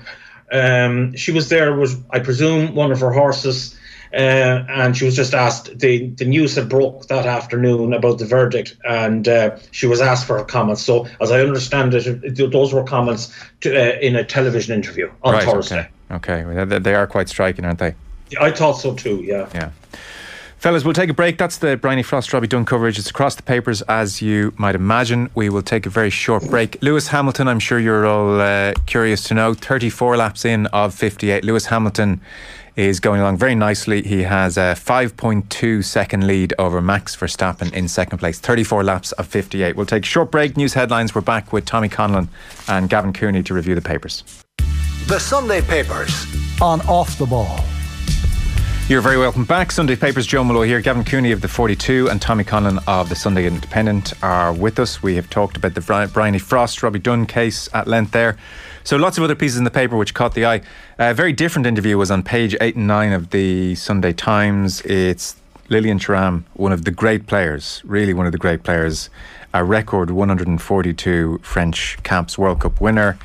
[0.52, 1.74] um, she was there.
[1.74, 3.78] Was I presume one of her horses
[4.14, 5.78] uh, and she was just asked.
[5.78, 10.26] the The news had broke that afternoon about the verdict, and uh, she was asked
[10.26, 10.82] for her comments.
[10.82, 15.34] So, as I understand it, those were comments to, uh, in a television interview on
[15.34, 15.88] right, Thursday.
[16.10, 16.78] Okay, okay.
[16.78, 17.94] they are quite striking, aren't they?
[18.40, 19.22] I thought so too.
[19.24, 19.48] Yeah.
[19.54, 19.70] Yeah.
[20.58, 21.36] Fellas, we'll take a break.
[21.36, 22.98] That's the Bryony Frost Robbie Dunne coverage.
[22.98, 25.28] It's across the papers, as you might imagine.
[25.34, 26.78] We will take a very short break.
[26.80, 31.44] Lewis Hamilton, I'm sure you're all uh, curious to know, 34 laps in of 58.
[31.44, 32.22] Lewis Hamilton
[32.76, 34.02] is going along very nicely.
[34.02, 39.26] He has a 5.2 second lead over Max Verstappen in second place, 34 laps of
[39.26, 39.76] 58.
[39.76, 40.56] We'll take a short break.
[40.56, 41.14] News headlines.
[41.14, 42.28] We're back with Tommy Conlon
[42.68, 44.24] and Gavin Cooney to review the papers.
[45.06, 46.26] The Sunday Papers
[46.60, 47.60] on Off the Ball.
[48.86, 49.72] You're very welcome back.
[49.72, 50.80] Sunday Papers, Joe Molloy here.
[50.80, 55.02] Gavin Cooney of the 42 and Tommy Conlon of the Sunday Independent are with us.
[55.02, 58.36] We have talked about the Bryony Frost, Robbie Dunne case at length there.
[58.84, 60.60] So lots of other pieces in the paper which caught the eye.
[60.98, 64.82] A very different interview was on page 8 and 9 of the Sunday Times.
[64.82, 65.36] It's
[65.70, 69.08] Lilian Thuram, one of the great players, really one of the great players,
[69.54, 73.18] a record 142 French Camps World Cup winner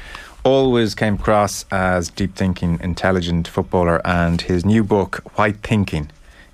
[0.46, 6.10] always came across as deep thinking, intelligent footballer, and his new book, White Thinking,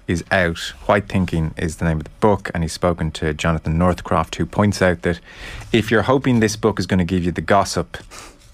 [0.07, 0.57] is out.
[0.87, 4.47] White Thinking is the name of the book, and he's spoken to Jonathan Northcroft, who
[4.47, 5.19] points out that
[5.71, 7.97] if you're hoping this book is going to give you the gossip,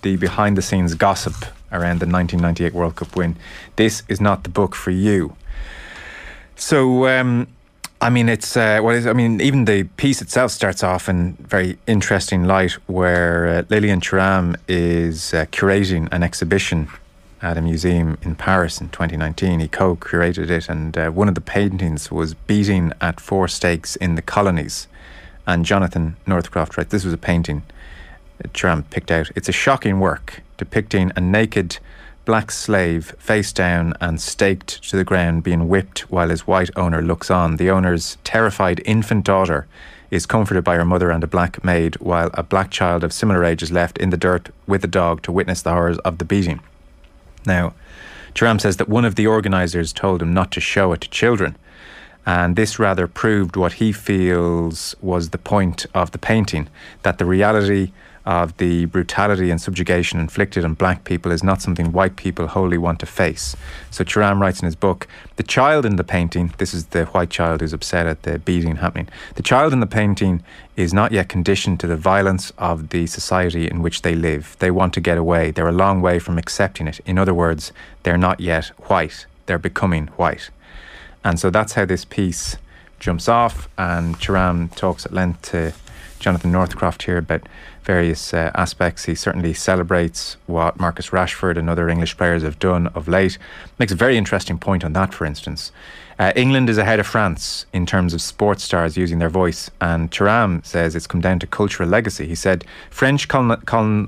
[0.02, 1.36] the behind the scenes gossip
[1.72, 3.36] around the 1998 World Cup win,
[3.76, 5.36] this is not the book for you.
[6.56, 7.48] So, um,
[8.02, 9.06] I mean, it's uh, what is.
[9.06, 14.02] I mean, even the piece itself starts off in very interesting light, where uh, Lilian
[14.02, 16.88] Thuram is uh, curating an exhibition
[17.44, 19.60] at a museum in Paris in 2019.
[19.60, 24.16] He co-curated it, and uh, one of the paintings was beating at four stakes in
[24.16, 24.88] the colonies.
[25.46, 27.62] And Jonathan Northcroft writes, "This was a painting
[28.50, 29.30] Thuram picked out.
[29.36, 31.80] It's a shocking work depicting a naked."
[32.24, 37.02] black slave face down and staked to the ground, being whipped while his white owner
[37.02, 37.56] looks on.
[37.56, 39.68] The owner's terrified infant daughter
[40.12, 43.44] is comforted by her mother and a black maid, while a black child of similar
[43.44, 46.26] age is left in the dirt with the dog to witness the horrors of the
[46.26, 46.60] beating.
[47.46, 47.74] Now,
[48.36, 51.58] Thuram says that one of the organisers told him not to show it to children.
[52.26, 56.70] And this rather proved what he feels was the point of the painting
[57.02, 57.92] that the reality
[58.26, 62.78] of the brutality and subjugation inflicted on black people is not something white people wholly
[62.78, 63.56] want to face.
[63.90, 65.08] So Thuram writes in his book,
[65.38, 68.78] the child in the painting, this is the white child who's upset at the beating
[68.78, 70.44] happening, the child in the painting
[70.76, 74.56] is not yet conditioned to the violence of the society in which they live.
[74.60, 75.52] They want to get away.
[75.52, 77.00] They're a long way from accepting it.
[77.06, 77.72] In other words,
[78.04, 79.26] they're not yet white.
[79.46, 80.50] They're becoming white.
[81.24, 82.58] And so that's how this piece
[83.00, 83.68] jumps off.
[83.78, 85.74] And Thuram talks at length to
[86.22, 87.42] Jonathan Northcroft here about
[87.84, 89.06] various uh, aspects.
[89.06, 93.38] He certainly celebrates what Marcus Rashford and other English players have done of late.
[93.80, 95.72] Makes a very interesting point on that, for instance.
[96.20, 100.12] Uh, England is ahead of France in terms of sports stars using their voice, and
[100.12, 102.28] Thuram says it's come down to cultural legacy.
[102.28, 104.08] He said French colonial,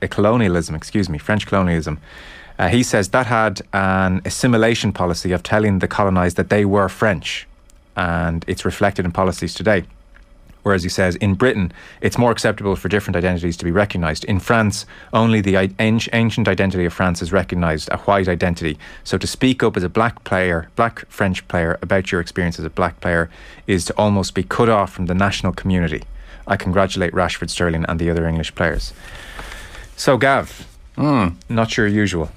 [0.00, 1.98] colonialism, excuse me, French colonialism.
[2.56, 6.88] Uh, he says that had an assimilation policy of telling the colonised that they were
[6.88, 7.48] French,
[7.96, 9.82] and it's reflected in policies today.
[10.68, 14.24] Whereas he says in Britain, it's more acceptable for different identities to be recognised.
[14.24, 18.76] In France, only the ancient identity of France is recognised, a white identity.
[19.02, 22.66] So to speak up as a black player, black French player, about your experience as
[22.66, 23.30] a black player
[23.66, 26.02] is to almost be cut off from the national community.
[26.46, 28.92] I congratulate Rashford Sterling and the other English players.
[29.96, 30.66] So, Gav,
[30.98, 31.34] mm.
[31.48, 32.30] not your usual.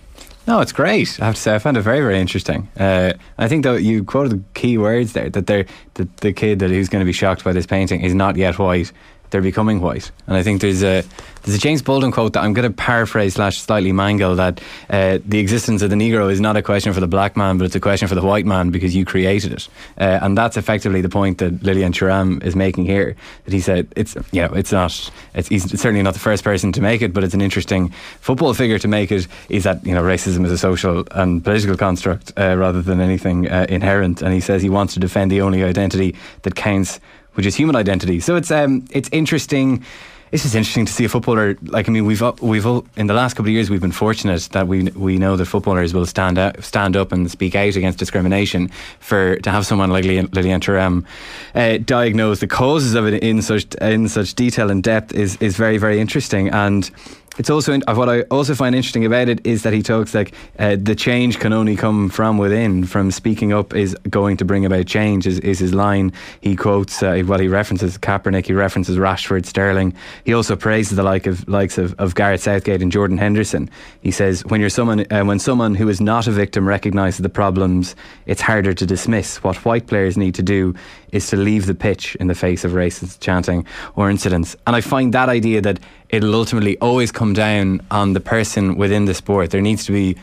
[0.48, 1.20] No, it's great.
[1.22, 2.68] I have to say, I found it very, very interesting.
[2.78, 6.60] Uh, I think though you quoted the key words there that they're that the kid
[6.60, 8.92] that who's going to be shocked by this painting is not yet white
[9.32, 10.12] they're becoming white.
[10.28, 11.04] And I think there's a
[11.44, 15.18] there's a James Baldwin quote that I'm going to paraphrase slash slightly mangle that uh,
[15.26, 17.76] the existence of the Negro is not a question for the black man, but it's
[17.76, 19.68] a question for the white man because you created it.
[19.98, 23.16] Uh, and that's effectively the point that Lilian Thuram is making here.
[23.46, 26.72] That he said it's you know it's not it's he's certainly not the first person
[26.74, 27.90] to make it, but it's an interesting
[28.20, 29.28] football figure to make it.
[29.50, 33.50] Is that you know racism is a social and political construct uh, rather than anything
[33.50, 34.22] uh, inherent.
[34.22, 37.00] And he says he wants to defend the only identity that counts
[37.34, 38.20] which is human identity.
[38.20, 39.84] So it's um, it's interesting.
[40.32, 41.58] It's just interesting to see a footballer.
[41.64, 42.66] Like I mean, we've we've
[42.96, 45.94] in the last couple of years we've been fortunate that we we know that footballers
[45.94, 48.70] will stand out, stand up and speak out against discrimination.
[49.00, 50.28] For to have someone like Lilian
[50.62, 51.06] Thuram
[51.54, 55.58] uh, diagnose the causes of it in such in such detail and depth is is
[55.58, 56.90] very very interesting and
[57.38, 60.76] it's also what I also find interesting about it is that he talks like uh,
[60.78, 62.84] the change can only come from within.
[62.84, 65.26] From speaking up is going to bring about change.
[65.26, 66.12] Is, is his line?
[66.42, 69.94] He quotes uh, well, he references Kaepernick, he references Rashford, Sterling.
[70.26, 73.70] He also praises the like of likes of, of Gareth Southgate and Jordan Henderson.
[74.02, 77.30] He says when you're someone uh, when someone who is not a victim recognises the
[77.30, 79.42] problems, it's harder to dismiss.
[79.42, 80.76] What white players need to do
[81.12, 84.56] is to leave the pitch in the face of racist chanting or incidents.
[84.66, 89.06] And I find that idea that it'll ultimately always come down on the person within
[89.06, 89.52] the sport.
[89.52, 90.18] There needs to be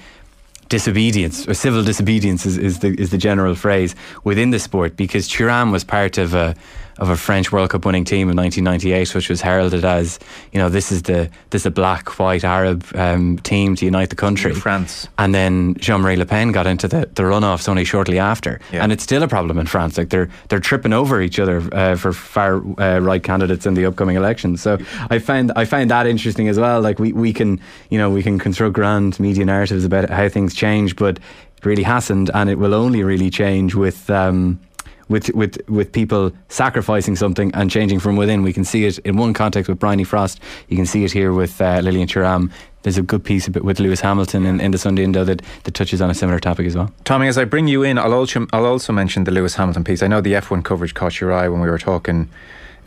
[0.68, 5.26] disobedience or civil disobedience is, is the is the general phrase within the sport because
[5.26, 6.54] Thuram was part of a
[6.98, 10.18] of a French World Cup winning team in 1998, which was heralded as,
[10.52, 14.10] you know, this is the this is a black, white, Arab um, team to unite
[14.10, 14.52] the country.
[14.54, 15.08] France.
[15.18, 18.82] And then Jean-Marie Le Pen got into the, the runoffs only shortly after, Yeah.
[18.82, 19.96] and it's still a problem in France.
[19.98, 23.86] Like they're they're tripping over each other uh, for far uh, right candidates in the
[23.86, 24.60] upcoming elections.
[24.62, 24.78] So
[25.10, 26.80] I found I found that interesting as well.
[26.80, 30.54] Like we, we can you know we can construct grand media narratives about how things
[30.54, 31.18] change, but
[31.56, 34.08] it really hasn't, and it will only really change with.
[34.10, 34.60] Um,
[35.08, 38.42] with, with with people sacrificing something and changing from within.
[38.42, 40.40] We can see it in one context with Bryony Frost.
[40.68, 42.50] You can see it here with uh, Lilian Thuram.
[42.82, 46.00] There's a good piece with Lewis Hamilton in, in the Sunday Indo that, that touches
[46.00, 46.92] on a similar topic as well.
[47.04, 50.02] Tommy, as I bring you in, I'll also, I'll also mention the Lewis Hamilton piece.
[50.02, 52.30] I know the F1 coverage caught your eye when we were talking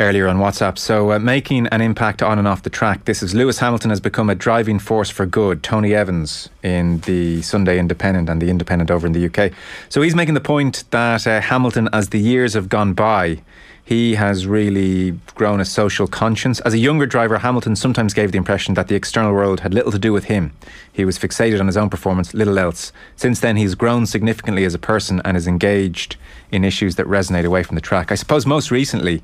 [0.01, 0.77] earlier on WhatsApp.
[0.77, 3.05] So, uh, making an impact on and off the track.
[3.05, 5.61] This is Lewis Hamilton has become a driving force for good.
[5.63, 9.53] Tony Evans in the Sunday Independent and the Independent over in the UK.
[9.89, 13.41] So, he's making the point that uh, Hamilton, as the years have gone by,
[13.85, 16.59] he has really grown a social conscience.
[16.61, 19.91] As a younger driver, Hamilton sometimes gave the impression that the external world had little
[19.91, 20.51] to do with him.
[20.91, 22.91] He was fixated on his own performance, little else.
[23.15, 26.15] Since then, he's grown significantly as a person and is engaged
[26.51, 28.11] in issues that resonate away from the track.
[28.11, 29.21] I suppose most recently,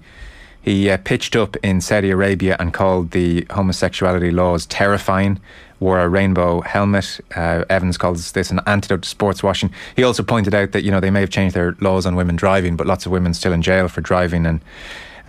[0.68, 5.40] he uh, pitched up in Saudi Arabia and called the homosexuality laws terrifying.
[5.80, 7.22] Wore a rainbow helmet.
[7.34, 9.72] Uh, Evans calls this an antidote to sports washing.
[9.96, 12.36] He also pointed out that you know they may have changed their laws on women
[12.36, 14.46] driving, but lots of women still in jail for driving.
[14.46, 14.60] And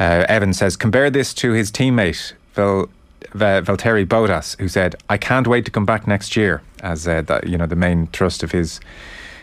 [0.00, 2.88] uh, Evans says compare this to his teammate Val,
[3.32, 7.22] Va- Valtteri Bottas, who said, "I can't wait to come back next year." As uh,
[7.22, 8.80] the, you know, the main thrust of his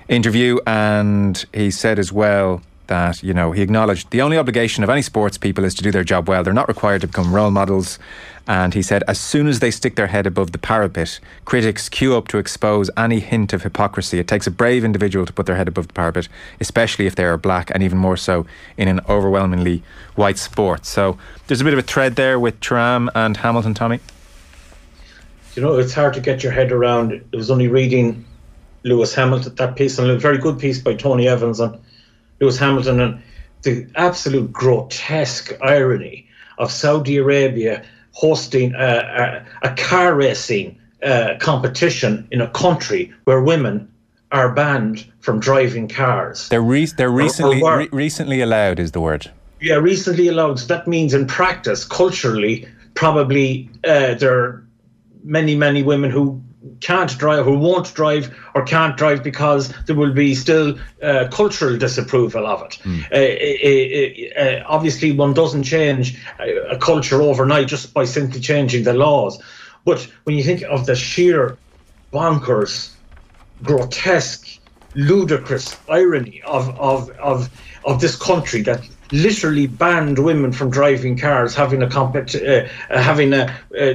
[0.09, 4.89] interview, and he said as well that you know he acknowledged the only obligation of
[4.89, 6.43] any sports people is to do their job well.
[6.43, 7.99] They're not required to become role models.
[8.47, 12.15] And he said, as soon as they stick their head above the parapet, critics queue
[12.15, 14.19] up to expose any hint of hypocrisy.
[14.19, 16.27] It takes a brave individual to put their head above the parapet,
[16.59, 18.45] especially if they are black, and even more so
[18.77, 19.81] in an overwhelmingly
[20.13, 20.85] white sport.
[20.85, 21.17] So
[21.47, 23.99] there's a bit of a thread there with Thuram and Hamilton, Tommy.
[25.55, 27.13] You know, it's hard to get your head around.
[27.13, 28.25] It was only reading
[28.83, 31.79] Lewis Hamilton, that piece, and a very good piece by Tony Evans on
[32.39, 33.21] Lewis Hamilton, and
[33.63, 42.27] the absolute grotesque irony of Saudi Arabia hosting a, a, a car racing uh, competition
[42.31, 43.91] in a country where women
[44.31, 46.49] are banned from driving cars.
[46.49, 47.77] They're re- they're recently or were.
[47.79, 49.31] re- recently allowed is the word.
[49.61, 50.59] Yeah, recently allowed.
[50.59, 54.67] So that means in practice, culturally, probably uh, there are
[55.23, 56.41] many, many women who
[56.81, 61.77] can't drive, who won't drive, or can't drive because there will be still uh, cultural
[61.77, 62.79] disapproval of it.
[63.11, 68.39] Uh, uh, uh, uh, obviously, one doesn't change a, a culture overnight just by simply
[68.39, 69.41] changing the laws.
[69.85, 71.57] But when you think of the sheer
[72.11, 72.95] bonkers,
[73.61, 74.59] grotesque,
[74.95, 77.49] ludicrous irony of, of, of,
[77.83, 83.01] of this country that literally banned women from driving cars, having a compet- uh, uh,
[83.01, 83.45] having a,
[83.79, 83.93] uh,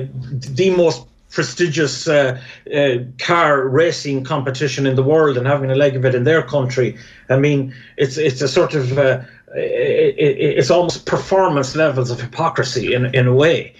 [0.54, 2.40] the most prestigious uh,
[2.74, 6.42] uh, car racing competition in the world and having a leg of it in their
[6.42, 6.98] country.
[7.28, 9.22] I mean, it's it's a sort of uh,
[9.54, 13.74] it, it, it's almost performance levels of hypocrisy in in a way.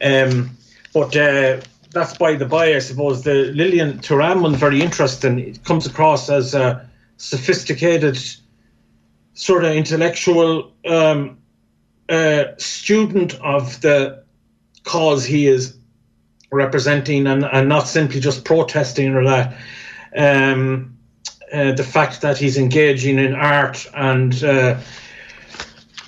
[0.00, 0.50] Um,
[0.92, 1.60] but uh,
[1.92, 3.22] that's by the by, I suppose.
[3.22, 5.38] The Lilian Thuram one's very interesting.
[5.38, 8.18] It comes across as a sophisticated,
[9.34, 11.38] sort of intellectual um,
[12.08, 14.24] uh, student of the
[14.84, 15.77] cause he is
[16.50, 19.56] representing and, and not simply just protesting or that.
[20.16, 20.98] Um,
[21.52, 24.78] uh, the fact that he's engaging in art and uh,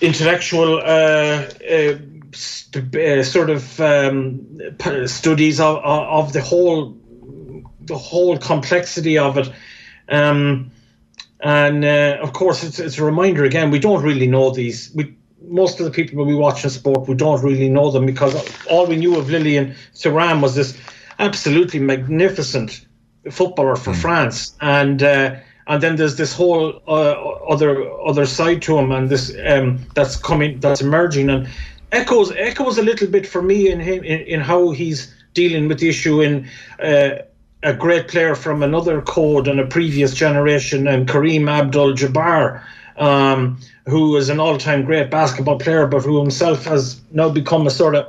[0.00, 1.98] intellectual uh, uh,
[2.32, 4.60] st- uh, sort of um,
[5.06, 6.96] studies of, of of the whole
[7.80, 9.50] the whole complexity of it.
[10.08, 10.70] Um,
[11.42, 13.70] and uh, of course, it's, it's a reminder again.
[13.70, 14.90] We don't really know these.
[14.94, 15.16] We
[15.50, 18.34] most of the people we watch in sport, we don't really know them because
[18.66, 20.78] all we knew of Lilian Thuram was this
[21.18, 22.86] absolutely magnificent
[23.30, 25.36] footballer for France, and uh,
[25.66, 27.12] and then there's this whole uh,
[27.48, 31.48] other other side to him, and this um, that's coming, that's emerging, and
[31.92, 35.80] echoes echoes a little bit for me in him in, in how he's dealing with
[35.80, 36.48] the issue in.
[36.82, 37.22] Uh,
[37.62, 42.62] a great player from another code and a previous generation, and Kareem Abdul-Jabbar,
[42.96, 43.60] um,
[43.90, 47.94] who is an all-time great basketball player, but who himself has now become a sort
[47.94, 48.06] of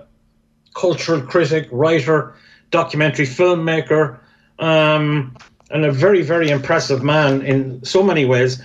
[0.75, 2.33] cultural critic, writer,
[2.69, 4.17] documentary filmmaker,
[4.59, 5.35] um,
[5.71, 8.61] and a very, very impressive man in so many ways.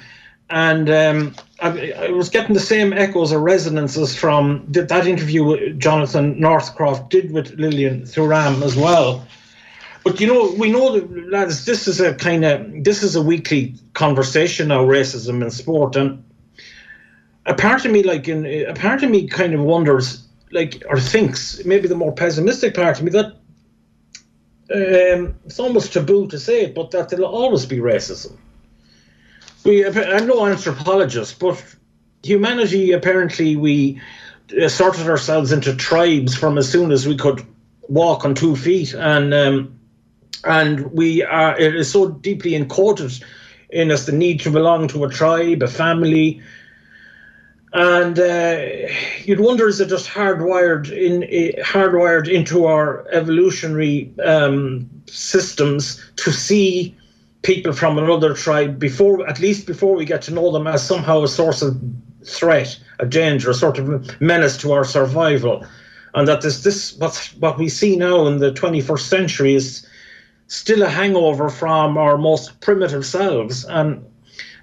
[0.50, 5.72] And um, I, I, was getting the same echoes or resonances from th- that interview
[5.72, 9.26] Jonathan Northcroft did with Lilian Thuram as well.
[10.04, 13.22] But you know, we know that lads, this is a kind of this is a
[13.22, 16.22] weekly conversation now, racism in sport, and
[17.46, 21.00] a part of me, like, in, a part of me kind of wonders, like, or
[21.00, 23.36] thinks, maybe the more pessimistic part of me, that
[24.74, 28.36] um, it's almost taboo to say it, but that there'll always be racism.
[29.64, 31.62] We, I'm no anthropologist, but
[32.22, 34.00] humanity apparently we
[34.60, 37.44] uh, sorted ourselves into tribes from as soon as we could
[37.88, 39.78] walk on two feet, and um,
[40.44, 43.22] and we are it is so deeply encoded
[43.70, 46.40] in us the need to belong to a tribe, a family,
[47.76, 48.58] and uh,
[49.24, 56.32] you'd wonder is it just hardwired in uh, hardwired into our evolutionary um, systems to
[56.32, 56.96] see
[57.42, 61.22] people from another tribe before at least before we get to know them as somehow
[61.22, 61.78] a source of
[62.24, 65.64] threat, a danger, a sort of menace to our survival,
[66.14, 69.86] and that this this what what we see now in the 21st century is
[70.48, 73.66] still a hangover from our most primitive selves.
[73.66, 74.02] And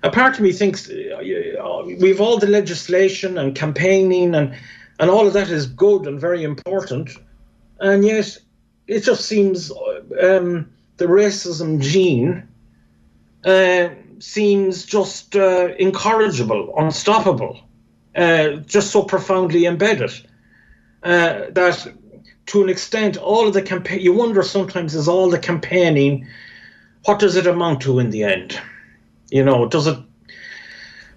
[0.04, 4.54] a part of me thinks uh, we've all the legislation and campaigning and
[4.99, 7.10] and all of that is good and very important,
[7.80, 8.38] and yet
[8.88, 9.72] it just seems
[10.22, 12.47] um, the racism gene
[13.43, 13.89] uh,
[14.20, 17.60] seems just uh, incorrigible, unstoppable,
[18.16, 20.12] uh, just so profoundly embedded.
[21.01, 21.93] Uh, that
[22.45, 26.28] to an extent all of the campaign you wonder sometimes is all the campaigning
[27.06, 28.58] what does it amount to in the end
[29.34, 29.97] you know, does it?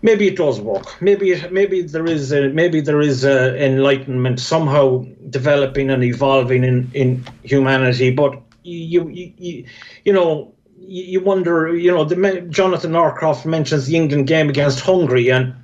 [0.00, 1.02] Maybe it does work.
[1.02, 6.90] Maybe maybe there is a, maybe there is a enlightenment somehow developing and evolving in,
[6.94, 8.10] in humanity.
[8.10, 9.66] But you you, you,
[10.04, 11.76] you know you wonder.
[11.76, 15.54] You know, the, Jonathan Northcroft mentions the England game against Hungary and.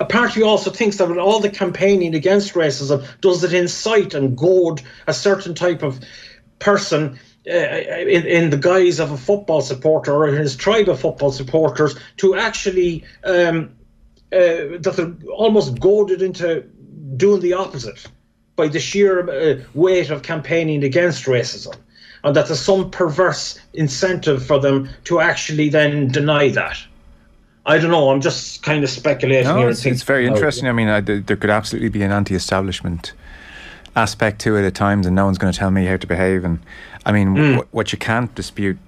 [0.00, 4.36] A party also thinks that with all the campaigning against racism, does it incite and
[4.36, 6.00] goad a certain type of
[6.58, 7.16] person
[7.46, 12.34] in, in the guise of a football supporter or his tribe of football supporters to
[12.34, 13.70] actually um,
[14.32, 16.62] uh, that they're almost goaded into
[17.16, 18.06] doing the opposite
[18.56, 21.76] by the sheer uh, weight of campaigning against racism
[22.24, 26.78] and that there's some perverse incentive for them to actually then deny that.
[27.66, 28.10] I don't know.
[28.10, 29.70] I'm just kind of speculating no, here.
[29.70, 30.68] It's, it's very interesting.
[30.68, 33.12] I mean, I, there could absolutely be an anti-establishment
[33.96, 36.44] aspect to it at times, and no one's going to tell me how to behave.
[36.44, 36.60] And
[37.06, 37.50] I mean, mm.
[37.52, 38.78] w- what you can't dispute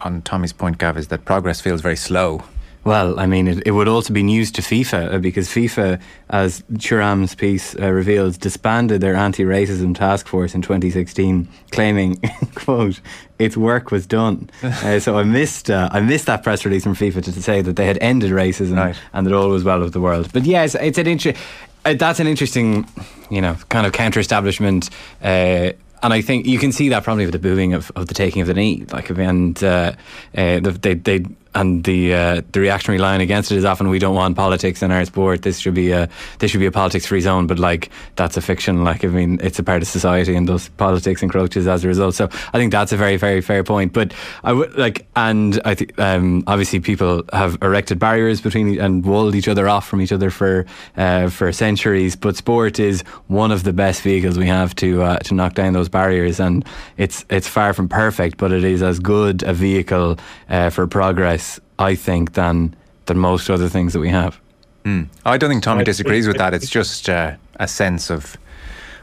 [0.00, 2.42] on Tommy's point, Gav, is that progress feels very slow.
[2.84, 6.62] Well, I mean, it, it, would also be news to FIFA uh, because FIFA, as
[6.72, 12.20] Thuram's piece uh, reveals, disbanded their anti-racism task force in 2016, claiming,
[12.56, 13.00] "quote
[13.38, 16.96] its work was done." uh, so I missed uh, I missed that press release from
[16.96, 18.96] FIFA to, to say that they had ended racism right.
[19.12, 20.32] and that all was well with the world.
[20.32, 21.40] But yes, it's an interesting.
[21.84, 22.86] Uh, that's an interesting,
[23.30, 24.88] you know, kind of counter-establishment
[25.22, 25.72] uh,
[26.02, 28.42] and I think you can see that probably with the booing of, of the taking
[28.42, 29.92] of the knee, like and uh,
[30.36, 31.24] uh, they they
[31.54, 34.90] and the uh, the reactionary line against it is often we don't want politics in
[34.90, 35.42] our sport.
[35.42, 37.46] This should be a this should be a politics free zone.
[37.46, 38.84] But like that's a fiction.
[38.84, 42.14] Like I mean, it's a part of society, and those politics encroaches as a result.
[42.14, 43.92] So I think that's a very very fair point.
[43.92, 49.04] But I would like, and I think um, obviously people have erected barriers between and
[49.04, 50.64] walled each other off from each other for
[50.96, 52.16] uh, for centuries.
[52.16, 55.74] But sport is one of the best vehicles we have to uh, to knock down
[55.74, 56.64] those barriers, and
[56.96, 61.41] it's it's far from perfect, but it is as good a vehicle uh, for progress
[61.78, 62.74] I think, than
[63.06, 64.40] than most other things that we have.
[64.84, 65.08] Mm.
[65.24, 66.54] I don't think Tommy disagrees with that.
[66.54, 68.36] It's just uh, a sense of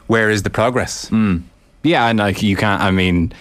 [0.06, 1.08] where is the progress.
[1.10, 1.42] Mm.
[1.82, 2.82] Yeah, and like you can't.
[2.82, 3.32] I mean,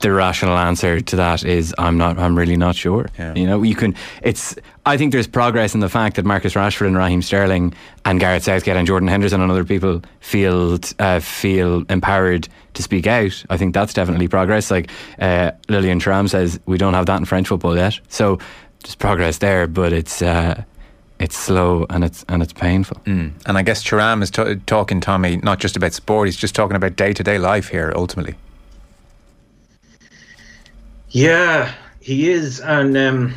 [0.00, 2.18] the rational answer to that is I'm not.
[2.18, 3.08] I'm really not sure.
[3.18, 3.34] Yeah.
[3.34, 3.94] You know, you can.
[4.22, 4.54] It's.
[4.84, 7.74] I think there's progress in the fact that Marcus Rashford and Raheem Sterling
[8.04, 13.06] and Gareth Southgate and Jordan Henderson and other people feel uh, feel empowered to speak
[13.06, 13.44] out.
[13.48, 14.70] I think that's definitely progress.
[14.70, 17.98] Like uh, Lilian Thuram says, we don't have that in French football yet.
[18.08, 18.38] So
[18.86, 20.22] there's progress there, but it's.
[20.22, 20.62] Uh,
[21.18, 22.98] it's slow and it's and it's painful.
[23.06, 23.32] Mm.
[23.46, 26.28] And I guess Thuram is t- talking, Tommy, not just about sport.
[26.28, 28.34] He's just talking about day to day life here, ultimately.
[31.08, 33.34] Yeah, he is, and um,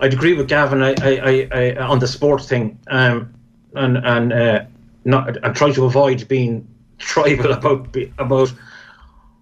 [0.00, 3.32] I'd agree with Gavin I, I, I, on the sports thing, um,
[3.74, 4.64] and and uh,
[5.06, 6.68] not and try to avoid being
[6.98, 8.52] tribal about about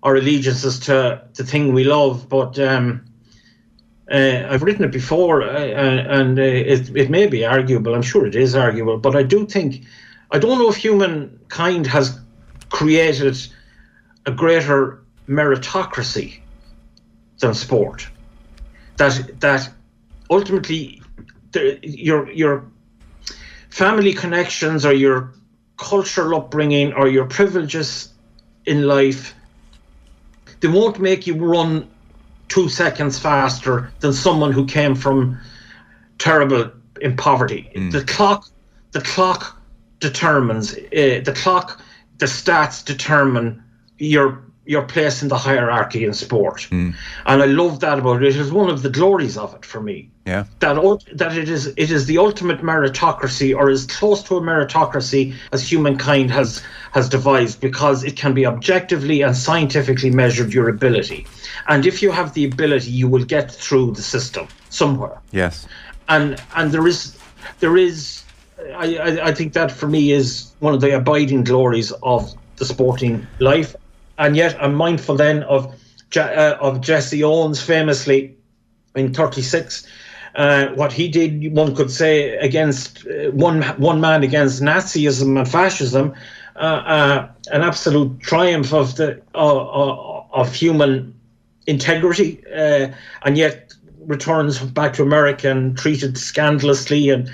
[0.04, 2.28] our allegiances to the thing we love.
[2.28, 3.04] But um,
[4.10, 7.94] uh, I've written it before, uh, and uh, it it may be arguable.
[7.94, 9.84] I'm sure it is arguable, but I do think
[10.30, 12.18] I don't know if humankind has
[12.68, 13.36] created
[14.26, 16.40] a greater meritocracy
[17.38, 18.06] than sport.
[18.96, 19.70] That that
[20.30, 21.02] ultimately
[21.52, 22.64] the, your your
[23.70, 25.32] family connections or your
[25.76, 28.12] cultural upbringing or your privileges
[28.66, 29.34] in life
[30.60, 31.90] they won't make you run
[32.48, 35.38] two seconds faster than someone who came from
[36.18, 36.70] terrible
[37.00, 37.70] in poverty.
[37.74, 37.92] Mm.
[37.92, 38.48] The clock
[38.92, 39.60] the clock
[39.98, 41.80] determines uh, the clock,
[42.18, 43.62] the stats determine
[43.98, 46.90] your your place in the hierarchy in sport, hmm.
[47.26, 48.28] and I love that about it.
[48.28, 50.44] It is one of the glories of it for me Yeah.
[50.60, 50.76] that
[51.14, 55.60] that it is it is the ultimate meritocracy or as close to a meritocracy as
[55.70, 56.62] humankind has
[56.92, 61.26] has devised because it can be objectively and scientifically measured your ability
[61.68, 65.66] and if you have the ability you will get through the system somewhere Yes.
[66.08, 67.18] and and there is
[67.60, 68.22] there is
[68.76, 72.64] I, I, I think that for me is one of the abiding glories of the
[72.64, 73.74] sporting life
[74.18, 75.74] and yet I'm mindful then of
[76.16, 78.36] uh, of Jesse Owens famously
[78.94, 79.86] in 36
[80.36, 85.48] uh, what he did one could say against uh, one one man against Nazism and
[85.48, 86.14] fascism
[86.56, 91.14] uh, uh, an absolute triumph of the uh, of human
[91.66, 93.72] integrity and yet
[94.06, 97.08] returns back to America and treated scandalously.
[97.08, 97.30] And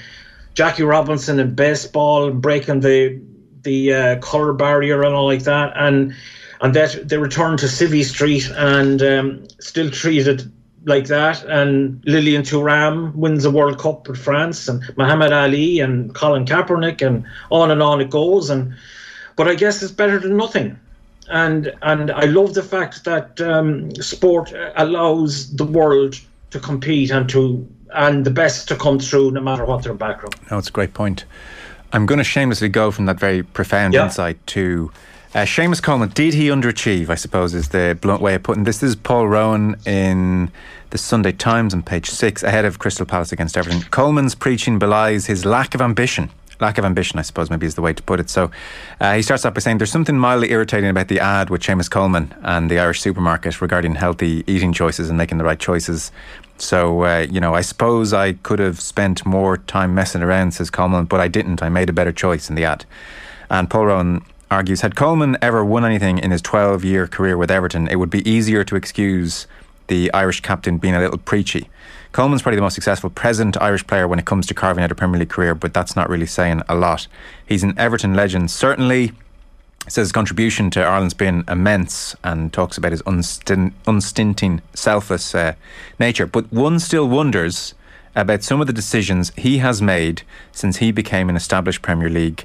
[0.55, 3.21] Jackie Robinson in baseball breaking the
[3.63, 5.73] the color barrier and all like that.
[5.77, 6.15] And
[6.61, 10.51] and that they return to Civvy Street and um, still treated
[10.85, 16.15] like that and Lilian Thuram wins a World Cup with France and Muhammad Ali and
[16.15, 18.75] Colin Kaepernick and on and on it goes and
[19.37, 20.79] but I guess it's better than nothing
[21.29, 26.19] and and I love the fact that um, sport allows the world
[26.51, 30.35] to compete and to and the best to come through no matter what their background.
[30.51, 31.25] No, it's a great point.
[31.93, 34.05] I'm going to shamelessly go from that very profound Yeah.
[34.05, 34.93] insight to
[35.35, 36.09] uh, Seamus Coleman.
[36.11, 37.09] Did he underachieve?
[37.09, 38.79] I suppose is the blunt way of putting this.
[38.79, 40.51] This is Paul Rowan in
[40.91, 43.83] the Sunday Times on page six, ahead of Crystal Palace against Everton.
[43.91, 46.31] Coleman's preaching belies his lack of ambition.
[46.59, 48.29] Lack of ambition, I suppose, maybe is the way to put it.
[48.29, 48.51] So
[49.01, 51.91] uh, he starts off by saying there's something mildly irritating about the ad with Seamus
[51.91, 56.13] Coleman and the Irish supermarket regarding healthy eating choices and making the right choices.
[56.59, 60.69] So, uh, you know, I suppose I could have spent more time messing around, says
[60.69, 61.63] Coleman, but I didn't.
[61.63, 62.85] I made a better choice in the ad.
[63.49, 67.51] And Paul Rowan argues had Coleman ever won anything in his 12 year career with
[67.51, 69.47] Everton, it would be easier to excuse
[69.87, 71.69] the Irish captain being a little preachy.
[72.13, 74.95] Coleman's probably the most successful present Irish player when it comes to carving out a
[74.95, 77.07] Premier League career, but that's not really saying a lot.
[77.47, 79.13] He's an Everton legend, certainly
[79.85, 85.55] says his contribution to Ireland's been immense and talks about his unstin- unstinting, selfless uh,
[85.99, 86.27] nature.
[86.27, 87.75] But one still wonders
[88.15, 90.23] about some of the decisions he has made
[90.53, 92.45] since he became an established Premier League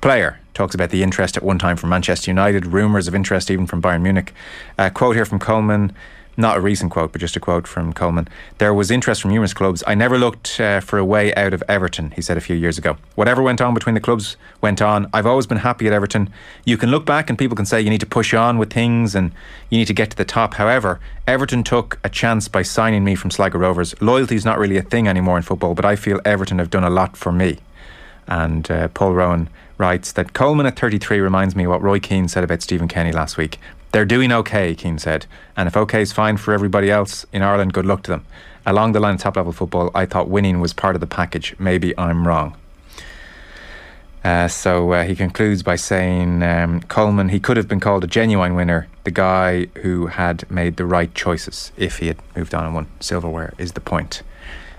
[0.00, 0.40] player.
[0.56, 3.82] Talks about the interest at one time from Manchester United, rumours of interest even from
[3.82, 4.32] Bayern Munich.
[4.78, 5.92] A quote here from Coleman.
[6.38, 8.26] Not a recent quote, but just a quote from Coleman.
[8.56, 9.84] There was interest from numerous clubs.
[9.86, 12.78] I never looked uh, for a way out of Everton, he said a few years
[12.78, 12.96] ago.
[13.16, 15.10] Whatever went on between the clubs went on.
[15.12, 16.30] I've always been happy at Everton.
[16.64, 19.14] You can look back and people can say you need to push on with things
[19.14, 19.32] and
[19.68, 20.54] you need to get to the top.
[20.54, 23.94] However, Everton took a chance by signing me from Sligo Rovers.
[24.00, 26.84] Loyalty is not really a thing anymore in football, but I feel Everton have done
[26.84, 27.58] a lot for me.
[28.26, 32.28] And uh, Paul Rowan writes that Coleman at 33 reminds me of what Roy Keane
[32.28, 33.58] said about Stephen Kenny last week.
[33.92, 35.26] They're doing okay, Keane said.
[35.56, 38.24] And if okay is fine for everybody else in Ireland, good luck to them.
[38.64, 41.54] Along the line of top level football, I thought winning was part of the package.
[41.58, 42.56] Maybe I'm wrong.
[44.24, 48.08] Uh, so uh, he concludes by saying um, Coleman, he could have been called a
[48.08, 52.64] genuine winner, the guy who had made the right choices if he had moved on
[52.64, 54.22] and won silverware, is the point.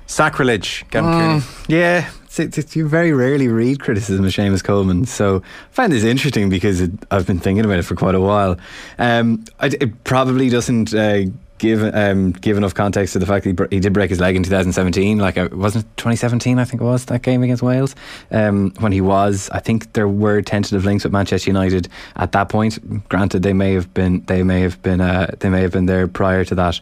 [0.05, 1.43] Sacrilege, Gavin Cooney.
[1.69, 2.09] Yeah,
[2.39, 6.81] it's, you very rarely read criticism of Seamus Coleman, so I find this interesting because
[6.81, 8.57] it, I've been thinking about it for quite a while.
[8.97, 11.23] Um, I, it probably doesn't uh,
[11.57, 14.19] give um, give enough context to the fact that he, br- he did break his
[14.19, 15.17] leg in 2017.
[15.17, 16.59] Like, uh, wasn't it 2017?
[16.59, 17.95] I think it was that game against Wales
[18.31, 19.49] um, when he was.
[19.51, 23.09] I think there were tentative links with Manchester United at that point.
[23.09, 26.07] Granted, they may have been they may have been uh, they may have been there
[26.07, 26.79] prior to that.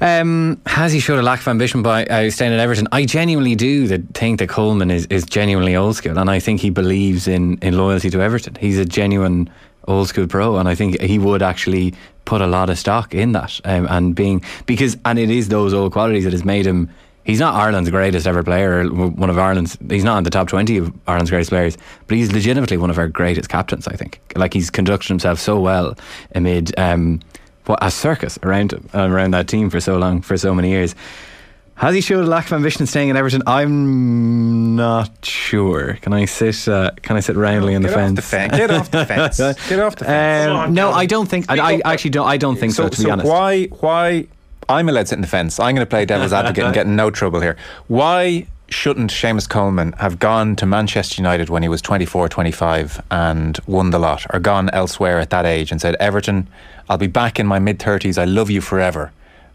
[0.00, 2.88] Um, has he showed a lack of ambition by uh, staying at Everton?
[2.90, 6.60] I genuinely do that think that Coleman is, is genuinely old school, and I think
[6.60, 8.54] he believes in, in loyalty to Everton.
[8.54, 9.50] He's a genuine
[9.86, 11.94] old school pro, and I think he would actually
[12.24, 13.60] put a lot of stock in that.
[13.64, 16.88] Um, and being because and it is those old qualities that has made him.
[17.22, 19.76] He's not Ireland's greatest ever player, one of Ireland's.
[19.88, 21.76] He's not in the top twenty of Ireland's greatest players,
[22.06, 23.86] but he's legitimately one of our greatest captains.
[23.86, 24.20] I think.
[24.34, 25.96] Like he's conducted himself so well
[26.34, 26.76] amid.
[26.78, 27.20] Um,
[27.68, 30.94] a circus around him, uh, around that team for so long, for so many years.
[31.76, 33.42] Has he showed a lack of ambition staying in Everton?
[33.46, 35.94] I'm not sure.
[36.02, 36.68] Can I sit?
[36.68, 38.16] Uh, can I sit roundly on the fence?
[38.16, 38.54] the fence.
[38.54, 39.38] Get off the fence.
[39.68, 40.50] Get off the fence.
[40.50, 41.46] Um, on, no, I don't think.
[41.48, 42.28] I, I actually don't.
[42.28, 42.86] I don't think so.
[42.86, 44.26] to be so honest, why why
[44.68, 45.58] I'm allowed to sit in the fence.
[45.58, 47.56] I'm going to play devil's advocate and get in no trouble here.
[47.88, 53.58] Why shouldn't Seamus Coleman have gone to Manchester United when he was 24, 25 and
[53.66, 56.48] won the lot, or gone elsewhere at that age and said, Everton,
[56.88, 58.16] I'll be back in my mid 30s.
[58.18, 59.12] I love you forever,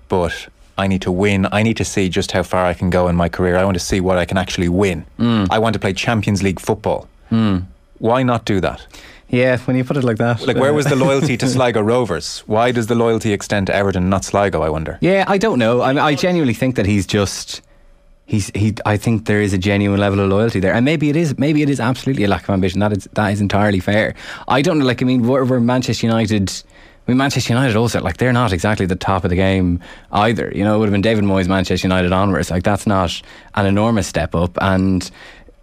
[0.10, 0.48] but
[0.78, 1.48] I need to win.
[1.52, 3.58] I need to see just how far I can go in my career.
[3.58, 5.06] I want to see what I can actually win.
[5.20, 7.08] I want to play Champions League football.
[8.00, 8.86] Why not do that?
[9.30, 10.46] Yeah, when you put it like that.
[10.46, 12.40] Like, where uh, was the loyalty to Sligo Rovers?
[12.46, 14.62] Why does the loyalty extend to Everton, not Sligo?
[14.62, 15.00] I wonder.
[15.02, 15.82] Yeah, I don't know.
[15.82, 17.62] I, mean, I genuinely think that he's just.
[18.28, 18.74] He's he.
[18.86, 21.38] I think there is a genuine level of loyalty there, and maybe it is.
[21.38, 22.80] Maybe it is absolutely a lack of ambition.
[22.80, 24.16] That is that is entirely fair.
[24.48, 24.86] I don't know.
[24.86, 26.52] Like I mean, we're, we're Manchester United.
[27.08, 29.80] I mean, Manchester United also like they're not exactly the top of the game
[30.12, 30.52] either.
[30.56, 32.50] You know, it would have been David Moyes, Manchester United onwards.
[32.50, 33.22] Like that's not
[33.54, 35.10] an enormous step up, and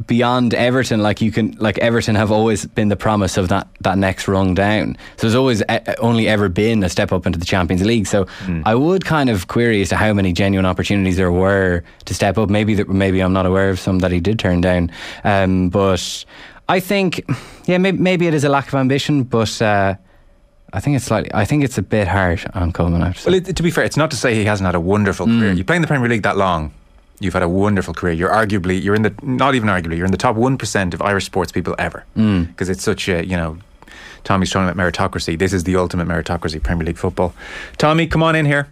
[0.06, 3.98] beyond Everton, like you can, like Everton have always been the promise of that that
[3.98, 4.96] next rung down.
[5.16, 8.06] So there's always e- only ever been a step up into the Champions League.
[8.06, 8.26] So
[8.64, 12.38] I would kind of query as to how many genuine opportunities there were to step
[12.38, 12.50] up.
[12.50, 14.90] Maybe that, maybe I'm not aware of some that he did turn down.
[15.24, 16.24] Um, but
[16.68, 17.24] I think,
[17.66, 19.60] yeah, maybe, maybe it is a lack of ambition, but.
[19.60, 19.94] Uh,
[20.74, 21.30] I think it's slightly.
[21.34, 23.02] I think it's a bit harsh on Coleman.
[23.02, 23.26] I have to.
[23.30, 25.52] Well, it, to be fair, it's not to say he hasn't had a wonderful career.
[25.52, 26.72] You play in the Premier League that long,
[27.22, 28.12] you've had a wonderful career.
[28.12, 31.02] You're arguably, you're in the not even arguably, you're in the top one percent of
[31.02, 33.58] Irish sports people ever because it's such a you know.
[34.24, 35.36] Tommy's talking about meritocracy.
[35.36, 37.34] This is the ultimate meritocracy, Premier League football.
[37.76, 38.68] Tommy, come on in here.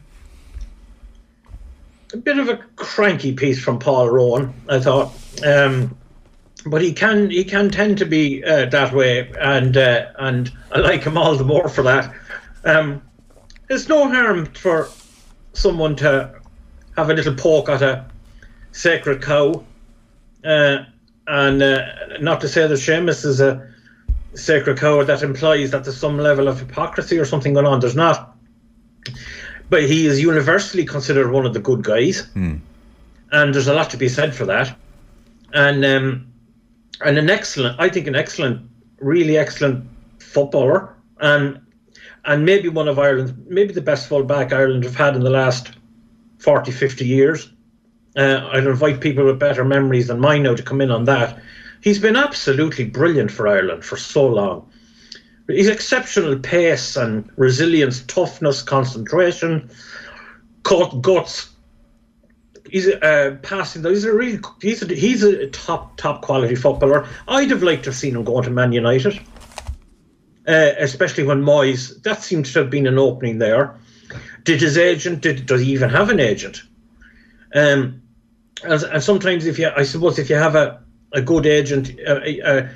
[2.12, 5.12] a bit of a cranky piece from Paul Rowan, I thought.
[5.44, 5.96] Um,
[6.66, 10.78] but he can he can tend to be uh, that way, and uh, and I
[10.78, 12.14] like him all the more for that.
[12.64, 13.03] Um,
[13.68, 14.88] there's no harm for
[15.53, 16.32] someone to
[16.96, 18.05] have a little poke at a
[18.73, 19.64] sacred cow,
[20.45, 20.85] uh,
[21.27, 21.79] and uh,
[22.21, 23.68] not to say that Seamus is a
[24.35, 27.81] sacred cow that implies that there's some level of hypocrisy or something going on.
[27.81, 28.37] There's not
[29.71, 32.27] but he is universally considered one of the good guys,
[33.31, 34.77] and there's a lot to be said for that.
[35.55, 36.27] And um,
[37.01, 38.68] and an excellent, I think, an excellent,
[38.99, 41.61] really excellent footballer, and
[42.25, 45.71] and maybe one of Ireland's, maybe the best fullback Ireland have had in the last
[46.39, 47.51] 40, 50 years.
[48.17, 51.39] Uh, I'd invite people with better memories than mine now to come in on that.
[51.81, 54.69] He's been absolutely brilliant for Ireland for so long.
[55.47, 59.71] He's exceptional pace and resilience, toughness, concentration,
[60.63, 61.51] cut guts.
[62.71, 63.85] He's uh, passing.
[63.85, 67.07] He's a really he's a, he's a top top quality footballer.
[67.27, 69.19] I'd have liked to have seen him going to Man United,
[70.47, 72.01] uh, especially when Moyes.
[72.03, 73.77] That seems to have been an opening there.
[74.45, 75.23] Did his agent?
[75.23, 76.63] Did does he even have an agent?
[77.55, 78.03] Um,
[78.62, 80.80] and, and sometimes if you, I suppose, if you have a
[81.12, 82.68] a good agent, uh, uh,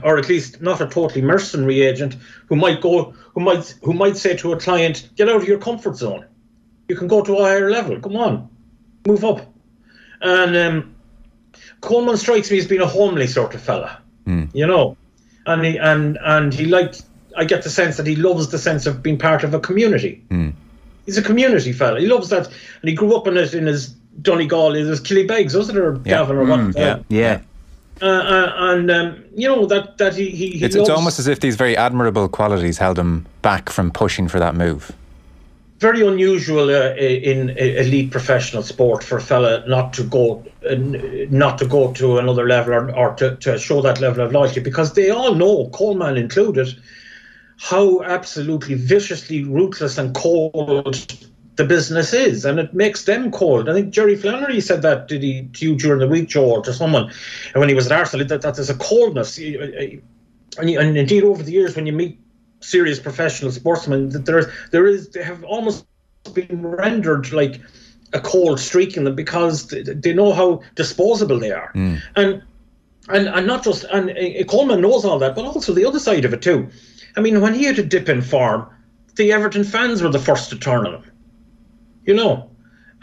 [0.04, 2.16] or at least not a totally mercenary agent,
[2.46, 5.58] who might go, who might, who might say to a client, "Get out of your
[5.58, 6.24] comfort zone.
[6.88, 7.98] You can go to a higher level.
[8.00, 8.48] Come on,
[9.06, 9.52] move up."
[10.20, 10.94] And um,
[11.80, 14.00] Coleman strikes me as being a homely sort of fella,
[14.52, 14.96] you know,
[15.46, 17.02] and he and and he liked.
[17.36, 20.22] I get the sense that he loves the sense of being part of a community.
[21.06, 21.98] He's a community fella.
[21.98, 25.56] He loves that, and he grew up in it in his Donegal, in his Killybegs,
[25.56, 26.76] wasn't it, or Gavin, or what?
[26.76, 26.98] yeah.
[27.08, 27.40] yeah.
[28.00, 31.28] uh, uh, and um, you know that that he he, he It's, it's almost as
[31.28, 34.92] if these very admirable qualities held him back from pushing for that move.
[35.82, 40.76] very unusual uh, in uh, elite professional sport for a fella not to go uh,
[41.28, 44.60] not to go to another level or, or to, to show that level of loyalty
[44.60, 46.68] because they all know Coleman included
[47.58, 50.96] how absolutely viciously ruthless and cold
[51.56, 53.68] the business is, and it makes them cold.
[53.68, 56.62] I think Jerry Flannery said that did he to you during the week, Joe, or
[56.62, 57.10] to someone,
[57.52, 59.42] and when he was at Arsenal, that, that there's a coldness, uh,
[60.58, 62.18] and, and indeed over the years when you meet
[62.60, 65.84] serious professional sportsmen, that there is there is they have almost
[66.32, 67.60] been rendered like
[68.14, 71.70] a cold streak in them because they, know how disposable they are,
[72.16, 72.42] and
[73.08, 76.24] and and not just and uh, Coleman knows all that, but also the other side
[76.24, 76.68] of it too.
[77.14, 78.66] I mean, when he had a dip in form,
[79.16, 81.11] the Everton fans were the first to turn on him.
[82.04, 82.50] You know,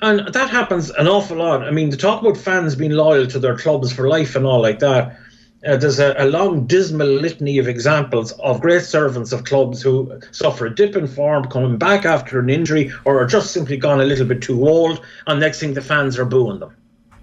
[0.01, 1.63] and that happens an awful lot.
[1.63, 4.61] I mean, to talk about fans being loyal to their clubs for life and all
[4.61, 5.17] like that.
[5.67, 10.17] Uh, there's a, a long dismal litany of examples of great servants of clubs who
[10.31, 13.99] suffer a dip in form, coming back after an injury, or are just simply gone
[13.99, 16.73] a little bit too old, and next thing the fans are booing them,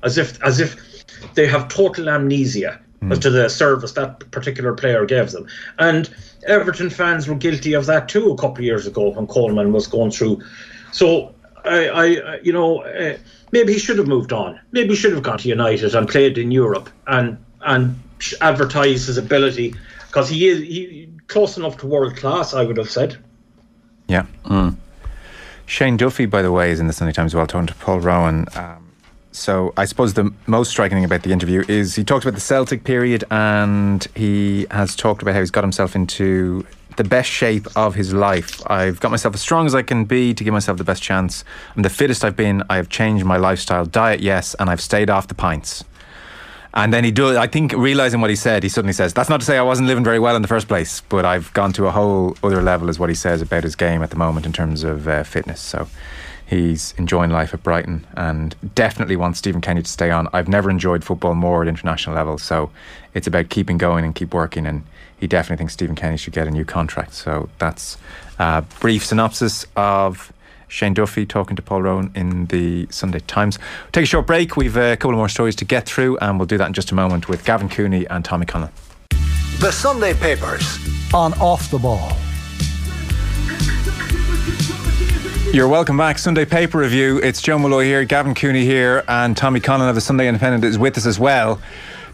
[0.02, 0.76] as if as if
[1.32, 2.78] they have total amnesia
[3.10, 5.46] as to the service that particular player gave them.
[5.78, 6.10] And
[6.46, 9.86] Everton fans were guilty of that too a couple of years ago when Coleman was
[9.86, 10.42] going through.
[10.92, 11.34] So
[11.66, 13.16] I, I you know, uh,
[13.52, 14.60] maybe he should have moved on.
[14.72, 17.98] Maybe he should have gone to United and played in Europe and and
[18.40, 19.74] advertised his ability
[20.06, 22.54] because he is he close enough to world class.
[22.54, 23.16] I would have said.
[24.08, 24.26] Yeah.
[25.66, 27.98] Shane Duffy, by the way, is in the Sunday Times as well, talking to Paul
[28.00, 28.46] Rowan.
[28.54, 28.92] Um,
[29.32, 32.84] so I suppose the most striking about the interview is he talks about the Celtic
[32.84, 36.64] period and he has talked about how he's got himself into
[36.96, 38.60] the best shape of his life.
[38.70, 41.44] I've got myself as strong as I can be to give myself the best chance.
[41.76, 42.62] I'm the fittest I've been.
[42.68, 45.84] I have changed my lifestyle, diet, yes, and I've stayed off the pints.
[46.74, 49.40] And then he does, I think, realizing what he said, he suddenly says, That's not
[49.40, 51.86] to say I wasn't living very well in the first place, but I've gone to
[51.86, 54.52] a whole other level, is what he says about his game at the moment in
[54.52, 55.58] terms of uh, fitness.
[55.58, 55.88] So
[56.46, 60.28] he's enjoying life at Brighton and definitely wants Stephen Kenny to stay on.
[60.34, 62.70] I've never enjoyed football more at international level, so
[63.14, 64.66] it's about keeping going and keep working.
[64.66, 64.84] And
[65.18, 67.14] he definitely thinks Stephen Kenny should get a new contract.
[67.14, 67.96] So that's
[68.38, 70.32] a brief synopsis of
[70.68, 73.58] Shane Duffy talking to Paul Rowan in the Sunday Times.
[73.92, 74.56] Take a short break.
[74.56, 76.90] We've uh, a couple more stories to get through, and we'll do that in just
[76.90, 78.70] a moment with Gavin Cooney and Tommy Conlon.
[79.60, 80.78] The Sunday Papers.
[81.14, 82.12] On Off the Ball.
[85.54, 86.18] You're welcome back.
[86.18, 87.18] Sunday paper review.
[87.18, 90.76] It's Joe Molloy here, Gavin Cooney here, and Tommy Conlon of the Sunday Independent is
[90.76, 91.60] with us as well.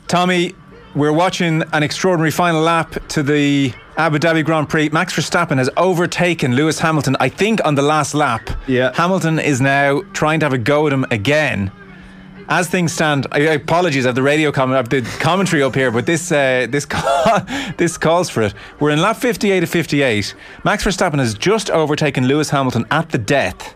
[0.07, 0.55] Tommy,
[0.95, 4.89] we're watching an extraordinary final lap to the Abu Dhabi Grand Prix.
[4.91, 8.51] Max Verstappen has overtaken Lewis Hamilton, I think, on the last lap.
[8.67, 8.93] Yeah.
[8.95, 11.71] Hamilton is now trying to have a go at him again.
[12.49, 15.75] As things stand, I, apologies, I have the radio comment, I have the commentary up
[15.75, 17.41] here, but this uh, this call,
[17.79, 18.55] this calls for it.
[18.81, 20.35] We're in lap 58 to 58.
[20.65, 23.75] Max Verstappen has just overtaken Lewis Hamilton at the death.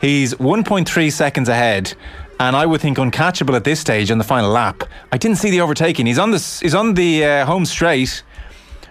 [0.00, 1.94] He's 1.3 seconds ahead,
[2.40, 4.84] and I would think uncatchable at this stage on the final lap.
[5.12, 6.06] I didn't see the overtaking.
[6.06, 8.22] He's on the he's on the uh, home straight.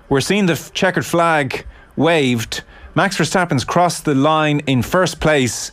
[0.09, 1.65] We're seeing the checkered flag
[1.95, 2.63] waved.
[2.95, 5.71] Max Verstappen's crossed the line in first place.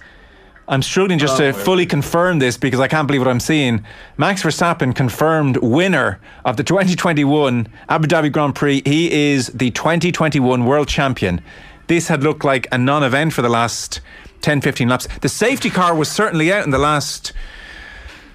[0.68, 3.84] I'm struggling just to fully confirm this because I can't believe what I'm seeing.
[4.16, 8.80] Max Verstappen confirmed winner of the 2021 Abu Dhabi Grand Prix.
[8.86, 11.40] He is the 2021 world champion.
[11.88, 14.00] This had looked like a non event for the last
[14.42, 15.08] 10 15 laps.
[15.20, 17.32] The safety car was certainly out in the last.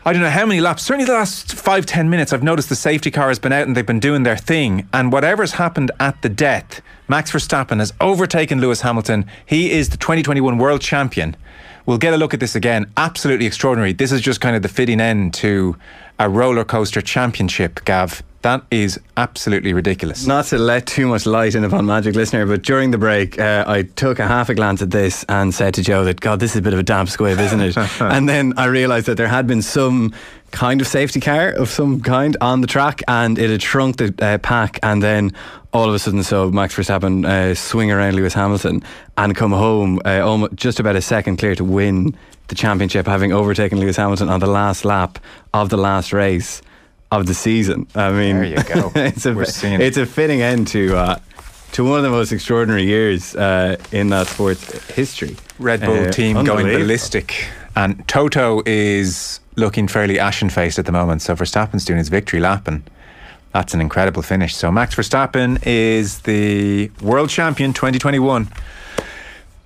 [0.08, 2.76] I don't know how many laps, certainly the last five, ten minutes, I've noticed the
[2.76, 4.88] safety car has been out and they've been doing their thing.
[4.94, 9.26] And whatever's happened at the death, Max Verstappen has overtaken Lewis Hamilton.
[9.48, 11.36] He is the 2021 world champion.
[11.88, 12.92] We'll get a look at this again.
[12.96, 13.94] Absolutely extraordinary.
[13.94, 15.76] This is just kind of the fitting end to
[16.20, 18.22] a roller coaster championship, Gav.
[18.46, 20.28] That is absolutely ridiculous.
[20.28, 23.64] Not to let too much light in upon Magic listener, but during the break, uh,
[23.66, 26.52] I took a half a glance at this and said to Joe that, God, this
[26.52, 27.76] is a bit of a damp squib, isn't it?
[28.00, 30.14] and then I realised that there had been some
[30.52, 34.14] kind of safety car of some kind on the track and it had shrunk the
[34.20, 35.34] uh, pack and then
[35.74, 38.84] all of a sudden so Max Verstappen uh, swing around Lewis Hamilton
[39.18, 42.16] and come home uh, almost just about a second clear to win
[42.50, 45.18] the championship having overtaken Lewis Hamilton on the last lap
[45.52, 46.62] of the last race
[47.12, 47.88] of the season.
[47.96, 48.92] I mean, There you go.
[48.96, 49.98] it's a seeing it.
[49.98, 51.20] a fitting end to uh,
[51.74, 55.36] to one of the most extraordinary years uh, in that sport's history.
[55.60, 57.48] Red Bull Uh, team going ballistic.
[57.76, 61.22] And Toto is looking fairly ashen faced at the moment.
[61.22, 62.90] So Verstappen's doing his victory lap, and
[63.52, 64.56] that's an incredible finish.
[64.56, 68.48] So Max Verstappen is the world champion 2021.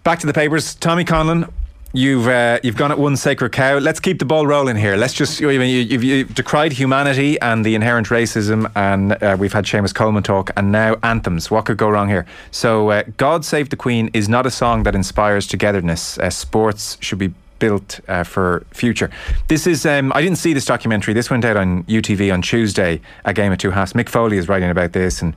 [0.04, 0.74] Back to the papers.
[0.76, 1.52] Tommy Conlon.
[1.92, 3.80] You've uh, you've gone at one sacred cow.
[3.80, 4.96] Let's keep the ball rolling here.
[4.96, 9.54] Let's just you, you, you've, you've decried humanity and the inherent racism, and uh, we've
[9.54, 11.50] had Seamus Coleman talk, and now anthems.
[11.50, 12.28] What could go wrong here?
[12.52, 16.20] So, uh, "God Save the Queen" is not a song that inspires togetherness.
[16.20, 19.10] Uh, sports should be built uh, for future.
[19.48, 21.16] This is um, I didn't see this documentary.
[21.16, 23.02] This went out on UTV on Tuesday.
[23.26, 23.94] A game of two halves.
[23.94, 25.36] Mick Foley is writing about this and.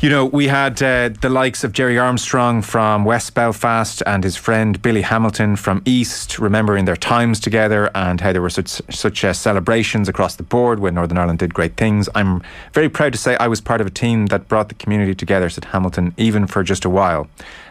[0.00, 4.36] You know, we had uh, the likes of Gerry Armstrong from West Belfast and his
[4.36, 9.24] friend Billy Hamilton from East, remembering their times together and how there were such such
[9.24, 12.08] uh, celebrations across the board when Northern Ireland did great things.
[12.14, 12.42] I'm
[12.72, 15.48] very proud to say I was part of a team that brought the community together,
[15.48, 17.28] said Hamilton, even for just a while.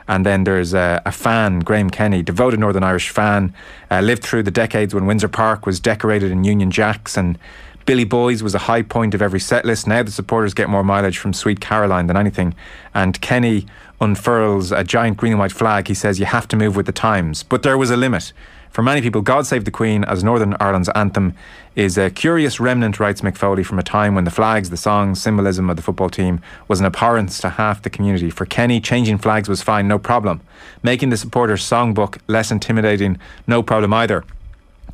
[0.07, 3.53] And then there's a, a fan, Graham Kenny, devoted Northern Irish fan,
[3.91, 7.37] uh, lived through the decades when Windsor Park was decorated in Union Jacks and
[7.85, 9.87] Billy Boys was a high point of every set list.
[9.87, 12.55] Now the supporters get more mileage from Sweet Caroline than anything.
[12.93, 13.65] And Kenny
[13.99, 15.87] unfurls a giant green and white flag.
[15.87, 17.43] He says you have to move with the times.
[17.43, 18.31] But there was a limit.
[18.73, 21.35] For many people, God Save the Queen as Northern Ireland's anthem
[21.75, 25.21] is a curious remnant, writes Mick Foley, from a time when the flags, the songs,
[25.21, 28.31] symbolism of the football team was an abhorrence to half the community.
[28.31, 30.41] For Kenny, changing flags was fine, no problem.
[30.81, 34.23] Making the supporters' songbook less intimidating, no problem either.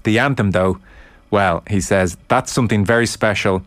[0.03, 0.79] The anthem, though,
[1.31, 3.63] well, he says that's something very special.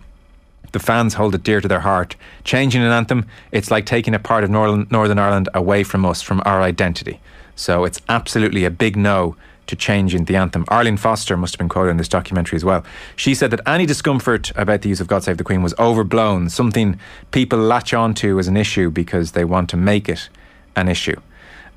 [0.72, 2.16] The fans hold it dear to their heart.
[2.44, 6.40] Changing an anthem, it's like taking a part of Northern, Ireland away from us, from
[6.44, 7.20] our identity.
[7.56, 9.36] So it's absolutely a big no
[9.66, 10.64] to changing the anthem.
[10.68, 12.84] Arlene Foster must have been quoted in this documentary as well.
[13.16, 16.48] She said that any discomfort about the use of God Save the Queen was overblown,
[16.48, 16.98] something
[17.30, 20.28] people latch onto as an issue because they want to make it
[20.74, 21.20] an issue.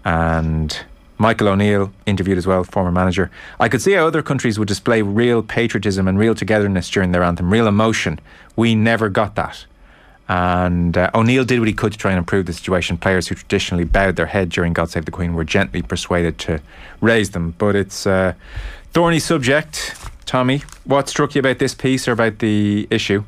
[0.03, 0.77] And
[1.17, 3.31] Michael O'Neill, interviewed as well, former manager.
[3.59, 7.23] I could see how other countries would display real patriotism and real togetherness during their
[7.23, 8.19] anthem, real emotion.
[8.55, 9.65] We never got that.
[10.27, 12.97] And uh, O'Neill did what he could to try and improve the situation.
[12.97, 16.61] Players who traditionally bowed their head during God Save the Queen were gently persuaded to
[16.99, 17.53] raise them.
[17.57, 18.35] But it's a
[18.91, 19.95] thorny subject.
[20.25, 23.23] Tommy, what struck you about this piece or about the issue?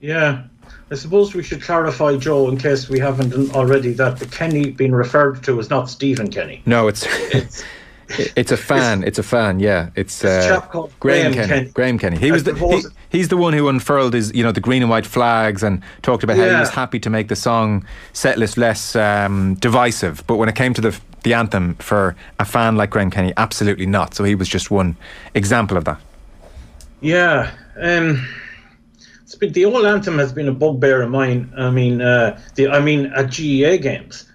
[0.00, 0.44] Yeah,
[0.90, 4.92] I suppose we should clarify, Joe, in case we haven't already, that the Kenny being
[4.92, 6.62] referred to is not Stephen Kenny.
[6.64, 7.64] No, it's it's,
[8.36, 9.00] it's a fan.
[9.00, 9.58] It's, it's, a fan.
[9.58, 11.48] Yeah, it's uh, Graham, Graham Kenny.
[11.48, 11.70] Kenny.
[11.70, 12.18] Graham Kenny.
[12.18, 14.88] He was the, he, he's the one who unfurled his you know the green and
[14.88, 16.44] white flags and talked about yeah.
[16.44, 20.24] how he was happy to make the song set list less um, divisive.
[20.28, 23.86] But when it came to the the anthem for a fan like Graham Kenny, absolutely
[23.86, 24.14] not.
[24.14, 24.96] So he was just one
[25.34, 26.00] example of that.
[27.00, 27.50] Yeah.
[27.76, 28.24] Um,
[29.34, 31.52] the old anthem has been a bugbear of mine.
[31.56, 34.30] I mean, uh, the I mean at GAA games,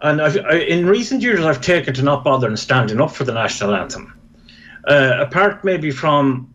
[0.00, 3.32] and I've, I, in recent years I've taken to not bothering standing up for the
[3.32, 4.12] national anthem.
[4.86, 6.52] Uh, apart maybe from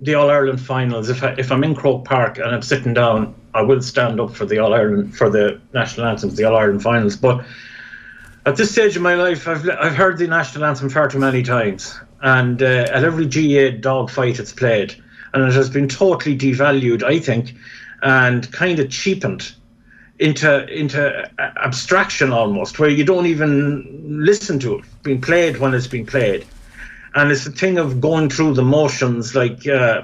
[0.00, 3.34] the All Ireland finals, if I, if I'm in Croke Park and I'm sitting down,
[3.52, 6.82] I will stand up for the All Ireland for the national anthems, the All Ireland
[6.82, 7.16] finals.
[7.16, 7.44] But
[8.46, 11.42] at this stage of my life, I've I've heard the national anthem far too many
[11.42, 15.02] times, and uh, at every GAA dog fight it's played
[15.34, 17.54] and it has been totally devalued, I think,
[18.02, 19.52] and kind of cheapened
[20.18, 25.88] into into abstraction almost, where you don't even listen to it being played when it's
[25.88, 26.46] being played,
[27.14, 30.02] and it's a thing of going through the motions, like uh,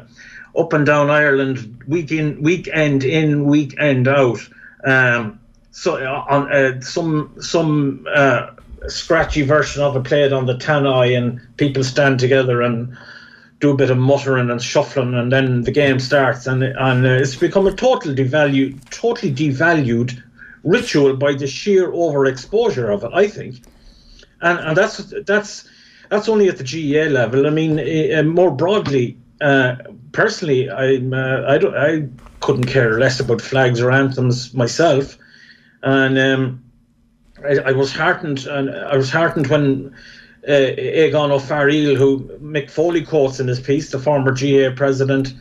[0.59, 4.41] up and down Ireland, week in, weekend in, weekend out.
[4.85, 5.39] Um,
[5.71, 8.49] so uh, on uh, some some uh,
[8.89, 12.97] scratchy version of it played on the tannoy, and people stand together and
[13.61, 17.11] do a bit of muttering and shuffling, and then the game starts, and and uh,
[17.11, 20.23] it's become a total devalued, totally devalued
[20.65, 23.11] ritual by the sheer overexposure of it.
[23.15, 23.63] I think,
[24.41, 25.69] and and that's that's
[26.09, 27.47] that's only at the GAA level.
[27.47, 29.77] I mean, uh, more broadly, uh,
[30.13, 32.09] personally, I uh, I don't I
[32.41, 35.19] couldn't care less about flags or anthems myself,
[35.83, 36.65] and um,
[37.45, 39.95] I, I was heartened, and I was heartened when
[40.47, 45.35] uh, Eoghan Ó who Mick Foley quotes in his piece, the former GAA president,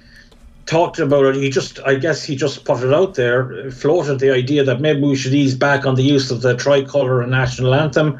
[0.65, 1.35] talked about it.
[1.35, 5.01] He just, I guess, he just put it out there, floated the idea that maybe
[5.01, 8.19] we should ease back on the use of the tricolour and national anthem.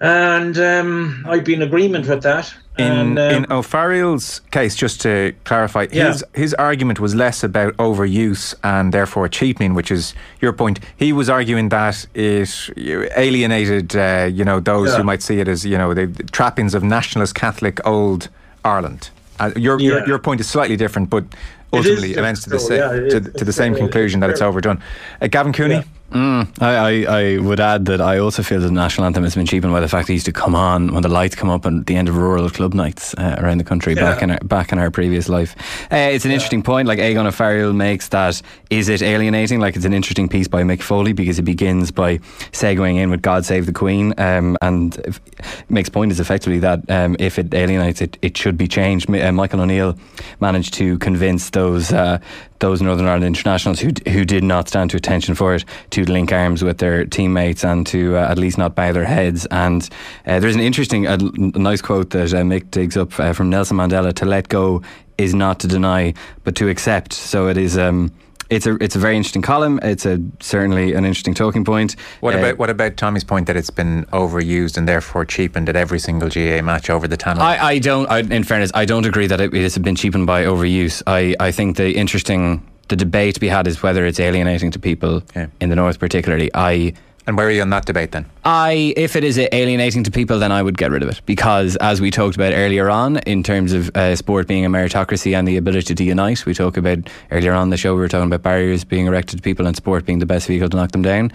[0.00, 2.54] And um, I'd be in agreement with that.
[2.78, 6.08] In, and, um, in O'Farrell's case, just to clarify, yeah.
[6.08, 10.80] his his argument was less about overuse and therefore cheapening, which is your point.
[10.96, 12.70] He was arguing that it
[13.16, 14.98] alienated, uh, you know, those yeah.
[14.98, 18.28] who might see it as you know the trappings of nationalist Catholic old
[18.64, 19.10] Ireland.
[19.38, 19.88] Uh, your, yeah.
[19.88, 21.24] your your point is slightly different, but
[21.72, 24.82] ultimately it amounts to the, sa- to, to the same conclusion that it's overdone.
[25.20, 25.82] Uh, Gavin Cooney.
[26.12, 29.34] Mm, I, I, I, would add that I also feel that the national anthem has
[29.34, 31.50] been cheapened by the fact that it used to come on when the lights come
[31.50, 34.02] up at the end of rural club nights uh, around the country yeah.
[34.02, 35.56] back in our, back in our previous life.
[35.90, 36.36] Uh, it's an yeah.
[36.36, 36.86] interesting point.
[36.86, 38.40] Like Eoghan O'Farrell makes that
[38.70, 39.58] is it alienating?
[39.58, 42.18] Like it's an interesting piece by Mick Foley because it begins by
[42.52, 45.20] segueing in with "God Save the Queen" um, and if,
[45.68, 49.10] makes point is effectively that um, if it alienates, it, it should be changed.
[49.10, 49.98] Uh, Michael O'Neill
[50.38, 52.20] managed to convince those uh,
[52.58, 56.32] those Northern Ireland internationals who who did not stand to attention for it to link
[56.32, 59.46] arms with their teammates and to uh, at least not bow their heads.
[59.46, 59.88] And
[60.26, 63.76] uh, there's an interesting, a, nice quote that uh, Mick digs up uh, from Nelson
[63.76, 64.82] Mandela: "To let go
[65.18, 67.76] is not to deny, but to accept." So it is.
[67.78, 68.12] Um,
[68.50, 69.78] it's a it's a very interesting column.
[69.82, 71.96] It's a certainly an interesting talking point.
[72.20, 75.76] What uh, about what about Tommy's point that it's been overused and therefore cheapened at
[75.76, 77.42] every single GAA match over the tunnel?
[77.42, 78.06] I, I don't.
[78.10, 81.02] I, in fairness, I don't agree that it, it has been cheapened by overuse.
[81.06, 84.78] I, I think the interesting the debate to be had is whether it's alienating to
[84.78, 85.48] people yeah.
[85.60, 86.50] in the north, particularly.
[86.54, 86.92] I
[87.26, 88.26] and where are you on that debate then?
[88.44, 91.76] I, if it is alienating to people, then I would get rid of it because,
[91.76, 95.46] as we talked about earlier on, in terms of uh, sport being a meritocracy and
[95.46, 96.98] the ability to unite, we talked about
[97.32, 97.94] earlier on the show.
[97.94, 100.68] We were talking about barriers being erected to people and sport being the best vehicle
[100.68, 101.32] to knock them down.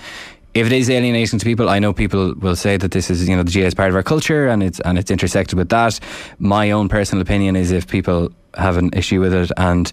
[0.53, 3.35] If it is alienating to people, I know people will say that this is, you
[3.35, 5.99] know, the GAA is part of our culture and it's and it's intersected with that.
[6.39, 9.91] My own personal opinion is if people have an issue with it and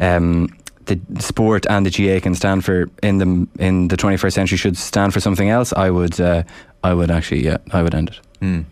[0.00, 0.48] um,
[0.88, 4.76] the sport and the GAA can stand for in the in the 21st century should
[4.76, 6.42] stand for something else, I would uh,
[6.82, 8.20] I would actually yeah I would end it.
[8.40, 8.64] Mm.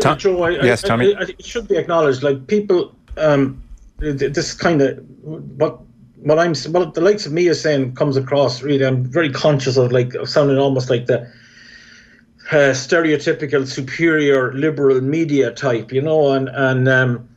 [0.00, 1.14] Tom- Joe, I, yes, I, Tommy.
[1.14, 2.22] I, it should be acknowledged.
[2.22, 3.62] Like people, um,
[3.98, 5.80] this kind of what
[6.18, 8.62] what I'm what the likes of me is saying comes across.
[8.62, 11.22] Really, I'm very conscious of like of sounding almost like the
[12.50, 17.28] uh, stereotypical superior liberal media type, you know, and and um,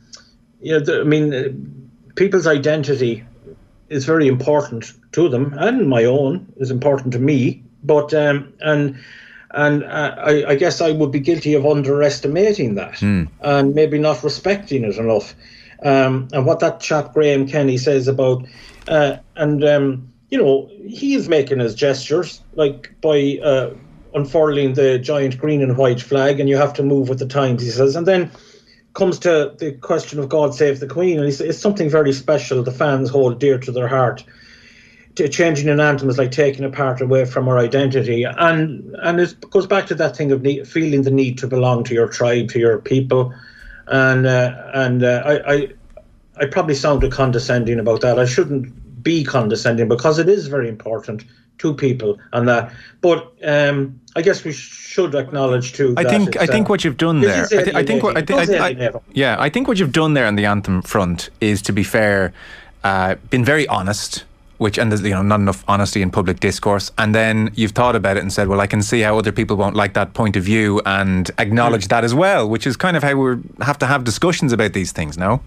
[0.60, 3.24] you know, the, I mean, people's identity
[3.90, 7.62] is very important to them, and my own is important to me.
[7.82, 8.98] But um, and
[9.52, 13.28] and uh, I, I, guess I would be guilty of underestimating that mm.
[13.40, 15.34] and maybe not respecting it enough.
[15.82, 18.46] Um, and what that chap Graham Kenny says about
[18.86, 23.74] uh, and um, you know, he is making his gestures like by uh,
[24.14, 27.62] unfurling the giant green and white flag, and you have to move with the times,
[27.62, 27.96] he says.
[27.96, 28.30] And then
[28.94, 32.62] comes to the question of God save the Queen, and it's, it's something very special
[32.62, 34.24] the fans hold dear to their heart.
[35.16, 39.20] To changing an anthem is like taking a part away from our identity, and and
[39.20, 42.08] it goes back to that thing of need, feeling the need to belong to your
[42.08, 43.34] tribe, to your people,
[43.88, 45.68] and uh, and uh, I, I
[46.36, 48.18] I probably sounded condescending about that.
[48.18, 51.24] I shouldn't be condescending because it is very important
[51.60, 52.72] to people and that.
[53.00, 55.94] But um, I guess we should acknowledge too.
[55.96, 57.44] I think I think uh, what you've done there.
[57.44, 58.54] I, thi- I think what I, thi- alienating.
[58.54, 59.02] It does I, I, alienate them.
[59.12, 62.32] yeah, I think what you've done there on the anthem front is, to be fair,
[62.82, 64.24] uh, been very honest.
[64.58, 67.96] Which and there's you know not enough honesty in public discourse, and then you've thought
[67.96, 70.36] about it and said, well, I can see how other people won't like that point
[70.36, 73.86] of view, and acknowledge that as well, which is kind of how we have to
[73.86, 75.16] have discussions about these things.
[75.16, 75.40] No,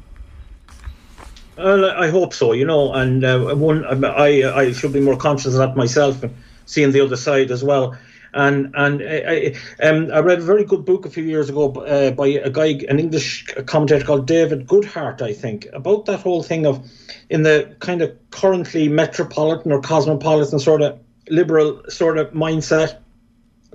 [1.57, 5.59] I hope so, you know, and uh, one, I, I should be more conscious of
[5.59, 6.35] that myself and
[6.65, 7.95] seeing the other side as well.
[8.35, 11.71] And and I, I, um, I read a very good book a few years ago
[11.71, 16.41] uh, by a guy, an English commentator called David Goodhart, I think, about that whole
[16.41, 16.83] thing of
[17.29, 20.99] in the kind of currently metropolitan or cosmopolitan sort of
[21.29, 22.97] liberal sort of mindset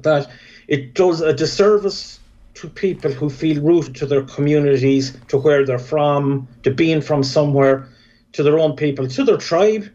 [0.02, 0.28] that
[0.66, 2.17] it does a disservice
[2.60, 7.22] to people who feel rooted to their communities, to where they're from, to being from
[7.22, 7.88] somewhere,
[8.32, 9.88] to their own people, to their tribe,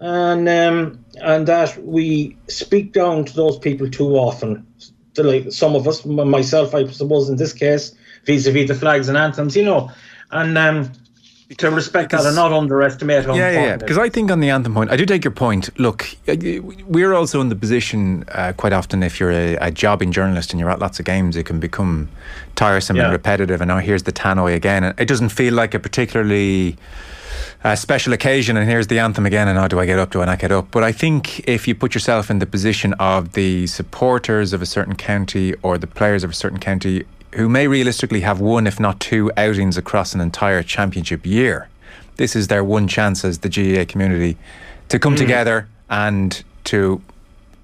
[0.00, 4.66] and um, and that we speak down to those people too often.
[5.14, 9.16] To like some of us, myself, I suppose, in this case, vis-a-vis the flags and
[9.16, 9.90] anthems, you know,
[10.32, 10.92] and um,
[11.58, 13.76] to respect that and not underestimate yeah, yeah, yeah.
[13.76, 15.68] Because I think on the anthem point, I do take your point.
[15.78, 20.52] Look, we're also in the position uh, quite often if you're a, a jobbing journalist
[20.52, 22.08] and you're at lots of games, it can become
[22.54, 23.04] tiresome Yeah.
[23.04, 23.60] and repetitive.
[23.60, 26.76] And now here's the tannoy again, and it doesn't feel like a particularly
[27.62, 28.56] uh, special occasion.
[28.56, 30.10] And here's the anthem again, and how do I get up?
[30.10, 30.70] Do I not get up?
[30.70, 34.66] But I think if you put yourself in the position of the supporters of a
[34.66, 37.04] certain county or the players of a certain county
[37.34, 41.68] who may realistically have one, if not two, outings across an entire championship year.
[42.16, 44.36] This is their one chance as the GAA community
[44.88, 45.18] to come hmm.
[45.18, 47.02] together and to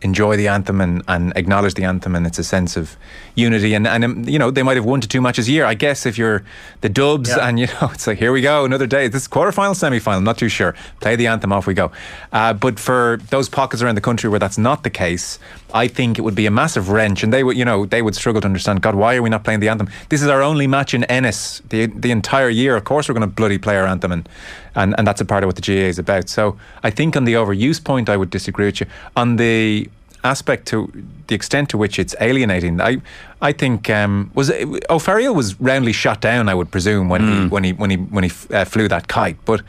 [0.03, 2.97] enjoy the anthem and, and acknowledge the anthem and it's a sense of
[3.35, 3.75] unity.
[3.75, 5.65] And, and um, you know they might have one to two matches a year.
[5.65, 6.43] I guess if you're
[6.81, 7.49] the dubs Yeah.
[7.49, 9.09] and you know it's like here we go another day.
[9.09, 10.75] This is quarterfinal semi-final not too sure.
[11.01, 11.91] Play the anthem off we go.
[12.33, 15.39] Uh, but for those pockets around the country where that's not the case
[15.73, 17.23] I think it would be a massive wrench.
[17.23, 19.45] And they would you know they would struggle to understand God why are we not
[19.45, 19.89] playing the anthem?
[20.09, 22.77] This is our only match in Ennis the, the entire year.
[22.77, 24.29] Of course we're going to bloody play our anthem and,
[24.75, 27.25] and and that's a part of what the GAA is about so I think on
[27.25, 29.89] the overuse point I would disagree with you on the
[30.23, 30.93] aspect to
[31.29, 32.81] the extent to which it's alienating.
[32.81, 33.01] I
[33.41, 36.49] I think um, was it, O'Farrell was roundly shot down.
[36.49, 39.39] I would presume when he when he when he when he uh, flew that kite.
[39.47, 39.61] But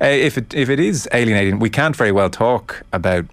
[0.00, 3.24] uh, if it if it is alienating, we can't very well talk about.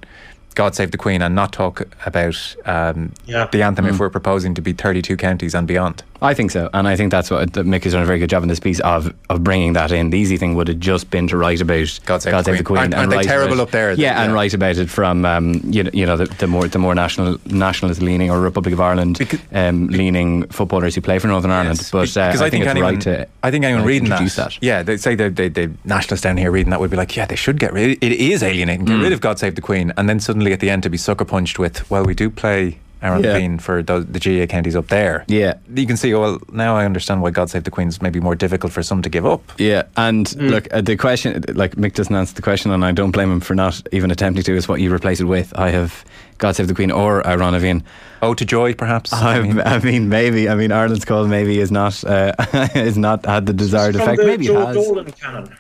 [0.56, 3.48] God save the Queen, and not talk about um, Yeah.
[3.52, 6.04] the anthem if we're proposing to be 32 counties and beyond.
[6.22, 8.30] I think so, and I think that's what that Mick has done a very good
[8.30, 10.10] job in this piece of of bringing that in.
[10.10, 12.80] The easy thing would have just been to write about God Save the Queen.
[12.80, 13.92] Aren't- aren't they terrible up there?
[13.94, 16.80] Yeah, and write about it from um, you know, you know the, the more the
[16.80, 21.28] more national nationalist leaning or Republic of Ireland Because- um, leaning footballers who play for
[21.28, 21.80] Northern Ireland.
[21.80, 24.10] Yes, But uh, because I, think, it's anyone, right to I think anyone uh, reading
[24.10, 24.58] that, that.
[24.64, 27.26] yeah, they say the, the, the nationalists down here reading that would be like, yeah,
[27.26, 28.02] they should get rid.
[28.04, 28.86] It is alienating.
[28.86, 29.04] Get Mm.
[29.04, 31.26] rid of God Save the Queen, and then suddenly at the end to be sucker
[31.26, 33.34] punched with, well, we do play Amhrán Yeah.
[33.34, 35.24] na bhFiann for the, the GAA counties up there.
[35.28, 35.54] Yeah.
[35.74, 36.14] you can see.
[36.14, 38.84] Oh, well, now I understand why God Save the Queen is maybe more difficult for
[38.84, 39.42] some to give up.
[39.58, 43.12] Yeah, and look, uh, the question, like Mick doesn't answer the question, and I don't
[43.12, 44.56] blame him for not even attempting to.
[44.56, 45.54] Is what you replace it with?
[45.58, 46.04] I have
[46.38, 47.82] God Save the Queen or Amhrán na bhFiann.
[48.22, 49.14] Oh, to joy, perhaps.
[49.14, 50.50] I, I mean, I mean, maybe.
[50.50, 52.34] I mean, Ireland's call maybe is not uh,
[52.76, 54.20] is not had the desired effect.
[54.20, 54.76] the Maybe it Joe has.
[54.76, 55.56] Dolan canon.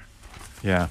[0.63, 0.87] yeah.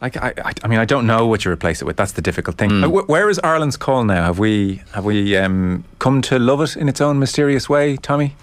[0.00, 1.96] Like I, I, I mean, I don't know what you replace it with.
[1.96, 2.84] That's the difficult thing.
[2.84, 4.24] Uh, Where is Ireland's call now?
[4.24, 8.34] Have we have we um, come to love it in its own mysterious way, Tommy?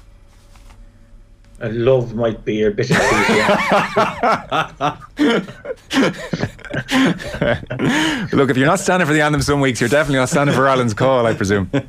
[1.60, 2.98] Uh, love might be a bit of
[8.32, 10.68] Look, if you're not standing for the anthem some weeks, you're definitely not standing for
[10.68, 11.72] Ireland's call, I presume.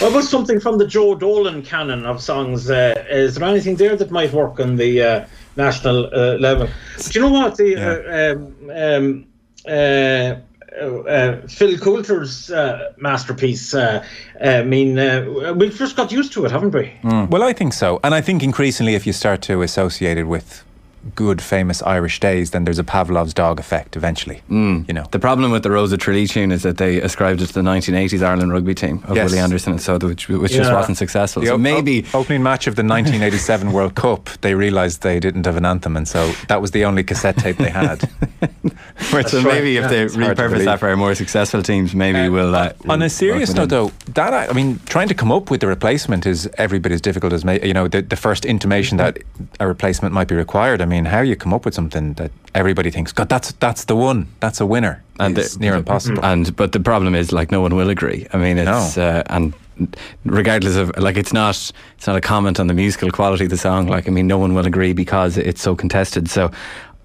[0.00, 2.68] What about something from the Joe Dolan canon of songs?
[2.68, 5.26] Uh, is there anything there that might work on the uh,
[5.58, 6.66] national uh, level?
[6.66, 7.56] Do you know what?
[7.56, 9.26] The uh, um, um,
[9.66, 10.34] uh,
[10.80, 13.74] uh, Phil Coulter's uh, masterpiece.
[13.74, 14.04] Uh,
[14.40, 16.92] I mean, uh, we've just got used to it, haven't we?
[17.02, 18.00] Well, I think so.
[18.02, 20.64] And I think increasingly, if you start to associate it with
[21.14, 24.42] good, famous Irish days, then there's a Pavlov's dog effect eventually.
[24.50, 24.86] Mm.
[24.88, 25.06] You know.
[25.10, 27.60] The problem with the Rose of Tralee tune is that they ascribed it to the
[27.62, 29.30] 1980s Ireland rugby team of Yes.
[29.30, 31.40] Willie Anderson and so which, which just wasn't successful.
[31.42, 35.20] The So op- maybe op- opening match of the 1987 World Cup, they realised they
[35.20, 38.08] didn't have an anthem, and so that was the only cassette tape they had.
[39.26, 42.54] so maybe if they It's repurpose that for our more successful teams, maybe we'll.
[42.54, 45.60] Uh, On a serious note, though, that I I mean, trying to come up with
[45.60, 48.96] the replacement is every bit as difficult as ma- you know the, the first intimation
[48.98, 49.18] that
[49.60, 50.80] a replacement might be required.
[50.80, 53.94] I mean, how you come up with something that everybody thinks, God, that's that's the
[53.96, 56.24] one, that's a winner, and the- near impossible.
[56.24, 58.26] And but the problem is like no one will agree.
[58.32, 59.02] I mean, it's No.
[59.02, 59.52] uh, and
[60.24, 61.56] regardless of like it's not
[61.96, 63.86] it's not a comment on the musical quality of the song.
[63.88, 66.28] Like I mean, no one will agree because it's so contested.
[66.28, 66.50] So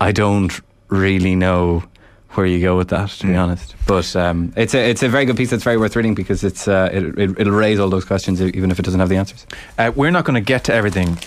[0.02, 1.84] I don't really know
[2.32, 3.76] where you go with that, to be honest.
[3.86, 5.52] But um, it's a it's a very good piece.
[5.52, 8.72] That's very worth reading because it's uh, it, it, it'll raise all those questions even
[8.72, 9.46] if it doesn't have the answers.
[9.78, 11.18] Uh, we're not going to get to everything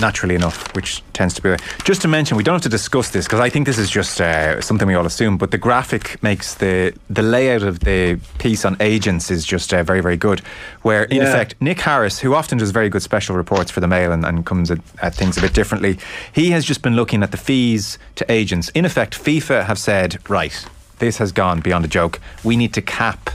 [0.00, 1.56] naturally enough, which tends to be.
[1.84, 4.20] Just to mention, we don't have to discuss this because I think this is just
[4.20, 5.36] uh, something we all assume.
[5.38, 9.82] But the graphic makes the the layout of the piece on agents is just uh,
[9.82, 10.40] very very good.
[10.82, 11.28] Where in Yeah.
[11.28, 14.44] effect, Nick Harris, who often does very good special reports for the Mail and, and
[14.44, 15.98] comes at, at things a bit differently,
[16.32, 18.68] he has just been looking at the fees to agents.
[18.70, 20.66] In effect, FIFA have said, right,
[20.98, 22.20] this has gone beyond a joke.
[22.42, 23.30] We need to cap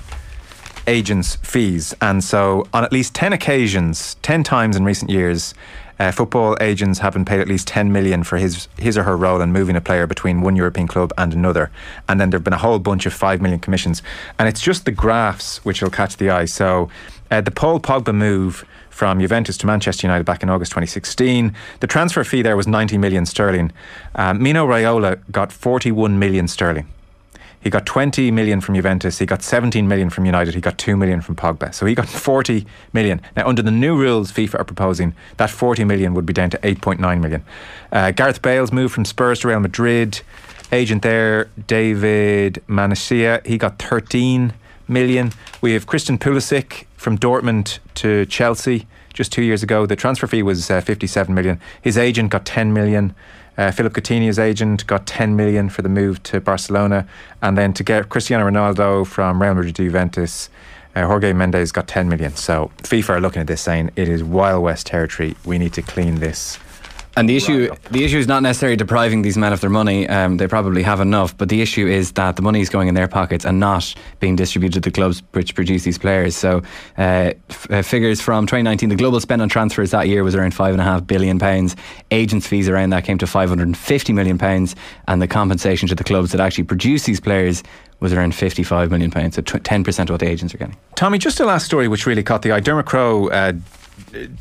[0.88, 1.94] agents' fees.
[2.02, 5.54] And so, on at least 10 occasions, 10 times in recent years,
[6.00, 9.18] uh, football agents have been paid at least 10 million for his, his or her
[9.18, 11.70] role in moving a player between one European club and another.
[12.08, 14.02] And then there have been a whole bunch of 5 million commissions.
[14.38, 16.46] And it's just the graphs which will catch the eye.
[16.46, 16.90] So,
[17.32, 21.54] uh, the Paul Pogba move from Juventus to Manchester United back in August 2016.
[21.80, 23.72] The transfer fee there was 90 million sterling.
[24.16, 26.88] Um, Mino Raiola got 41 million sterling.
[27.62, 29.20] He got 20 million from Juventus.
[29.20, 30.56] He got 17 million from United.
[30.56, 31.74] He got 2 million from Pogba.
[31.74, 33.22] So he got 40 million.
[33.36, 36.58] Now, under the new rules FIFA are proposing, that 40 million would be down to
[36.60, 37.44] 8.9 million.
[37.92, 40.22] Uh, Gareth Bale's moved from Spurs to Real Madrid.
[40.72, 44.54] Agent there, David Manasseh, he got 13
[44.88, 45.32] million.
[45.62, 49.86] We have Christian Pulisic from Dortmund to Chelsea just two years ago.
[49.86, 51.60] The transfer fee was uh, 57 million.
[51.82, 53.16] His agent got 10 million.
[53.60, 57.06] Uh, Philip Coutinho's agent got 10 million for the move to Barcelona,
[57.42, 60.50] and then to get Cristiano Ronaldo from Real Madrid to Juventus,
[60.96, 62.34] uh, Jorge Mendes got 10 million.
[62.38, 65.36] So FIFA are looking at this saying it is Wild West territory.
[65.44, 66.58] We need to clean this.
[67.20, 70.08] And the issue, the issue is not necessarily depriving these men of their money.
[70.08, 72.96] Um, they probably have enough, but the issue is that the money is going in
[72.96, 76.38] their pockets and not being distributed to the clubs which produce these players.
[76.38, 76.64] So,
[76.98, 80.54] uh, f- uh, figures from 2019, the global spend on transfers that year was around
[80.54, 81.76] five and a half billion pounds.
[82.10, 84.78] Agents' fees around that came to 550 million pounds,
[85.10, 87.64] and the compensation to the clubs that actually produce these players
[88.00, 89.36] was around 55 million pounds.
[89.36, 90.78] So, tw- 10% of what the agents are getting.
[90.96, 92.62] Tommy, just a last story which really caught the eye.
[92.62, 93.52] Dermot Crowe uh,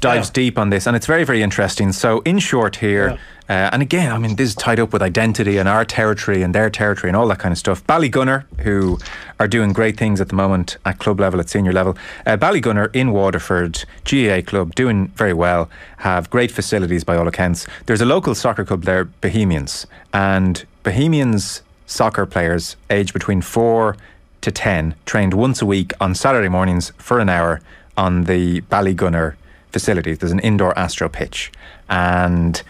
[0.00, 1.92] dives deep on this, and it's very, very interesting.
[1.92, 5.56] So, in short, here, uh, and again, I mean, this is tied up with identity
[5.56, 7.86] and our territory and their territory and all that kind of stuff.
[7.86, 8.98] Ballygunner, who
[9.40, 11.96] are doing great things at the moment at club level, at senior level.
[12.26, 17.66] Uh, Ballygunner in Waterford, GAA club, doing very well, have great facilities by all accounts.
[17.86, 23.96] There's a local soccer club there, Bohemians, and Bohemians soccer players aged between four
[24.40, 27.60] to 10 trained once a week on Saturday mornings for an hour
[27.96, 29.34] on the Ballygunner
[29.72, 30.14] facility.
[30.14, 31.52] There's an indoor astro pitch.
[31.88, 32.62] And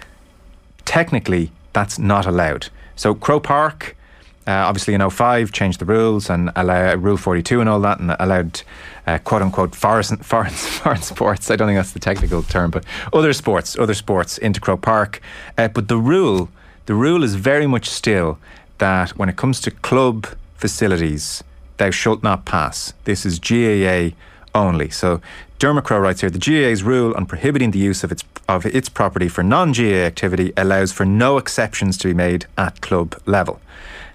[0.84, 2.68] technically, that's not allowed.
[2.96, 3.96] So, Croke Park,
[4.46, 8.16] uh, obviously in 05, changed the rules and allow Rule 42 and all that, and
[8.18, 8.62] allowed
[9.06, 11.50] uh, quote unquote foreign, foreign, foreign sports.
[11.50, 15.20] I don't think that's the technical term, but other sports, other sports into Croke Park.
[15.56, 16.48] Uh, but the rule,
[16.86, 18.38] the rule is very much still
[18.78, 20.26] that when it comes to club
[20.56, 21.44] facilities,
[21.76, 22.92] thou shalt not pass.
[23.04, 24.16] This is GAA
[24.54, 24.90] only.
[24.90, 25.20] So
[25.58, 28.88] Dermot Crowe writes here the GAA's rule on prohibiting the use of its of its
[28.88, 33.60] property for non-GAA activity allows for no exceptions to be made at club level.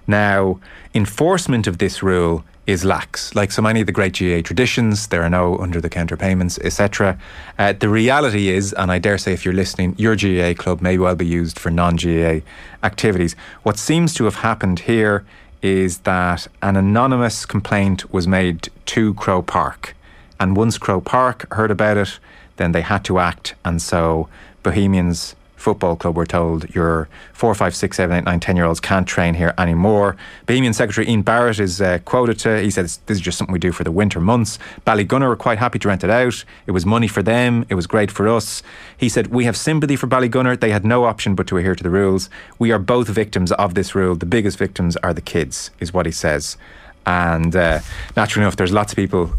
[0.08, 0.60] Now,
[0.94, 3.36] enforcement of this rule is lax.
[3.36, 7.20] Like so many of the great GAA traditions, there are no under-the-counter payments, etc.
[7.60, 10.98] Uh, the reality is, and I dare say if you're listening, your GAA club may
[10.98, 12.40] well be used for non GAA
[12.82, 13.36] activities.
[13.64, 15.26] What seems to have happened here
[15.62, 19.96] is that an anonymous complaint was made to Croke Park.
[20.44, 22.20] And once Croke Park heard about it,
[22.58, 23.56] then they had to act.
[23.64, 24.28] And so
[24.62, 28.82] Bohemians Football Club were told your four, five, six, seven, eight, nine, ten year olds
[28.82, 30.18] can't train here anymore.
[30.46, 33.58] Bohemian Secretary Ian Barrett is uh, quoted to, he said, This is just something we
[33.58, 34.60] do for the winter months.
[34.86, 36.44] Ballygunner were quite happy to rent it out.
[36.68, 38.62] It was money for them, it was great for us.
[38.98, 40.60] He said, We have sympathy for Ballygunner.
[40.60, 42.30] They had no option but to adhere to the rules.
[42.60, 44.16] We are both victims of this rule.
[44.16, 46.58] The biggest victims are the kids, is what he says.
[47.06, 47.80] And uh,
[48.18, 49.32] naturally enough, there's lots of people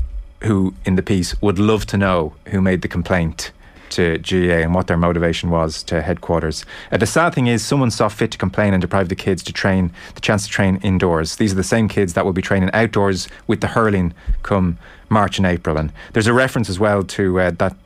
[0.44, 3.52] who in the piece would love to know who made the complaint
[3.90, 6.64] to GAA and what their motivation was to headquarters.
[6.90, 9.52] Uh, the sad thing is, someone saw fit to complain and deprive the kids to
[9.52, 11.36] train the chance to train indoors.
[11.36, 14.12] These are the same kids that will be training outdoors with the hurling
[14.42, 15.76] come March and April.
[15.76, 17.76] And there's a reference as well to uh, that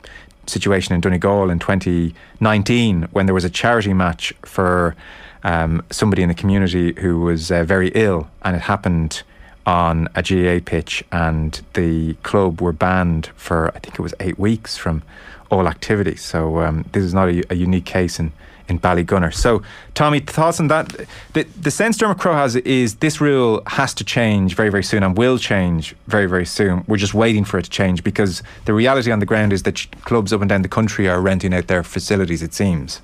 [0.47, 4.95] situation in Donegal in 2019 when there was a charity match for
[5.43, 9.23] um, somebody in the community who was uh, very ill, and it happened
[9.65, 14.39] on a GAA pitch, and the club were banned for I think it was eight
[14.39, 15.03] weeks from
[15.51, 16.15] all activity.
[16.15, 18.31] So um, this is not a, a, unique case in
[18.67, 19.33] in Ballygunner.
[19.33, 19.63] So
[19.95, 20.87] Tommy, thoughts on that?
[21.33, 25.03] The the sense Dermot Crowe has is this rule has to change very very soon
[25.03, 26.83] and will change very very soon.
[26.87, 29.85] We're just waiting for it to change because the reality on the ground is that
[30.01, 32.41] clubs up and down the country are renting out their facilities.
[32.43, 33.01] It seems.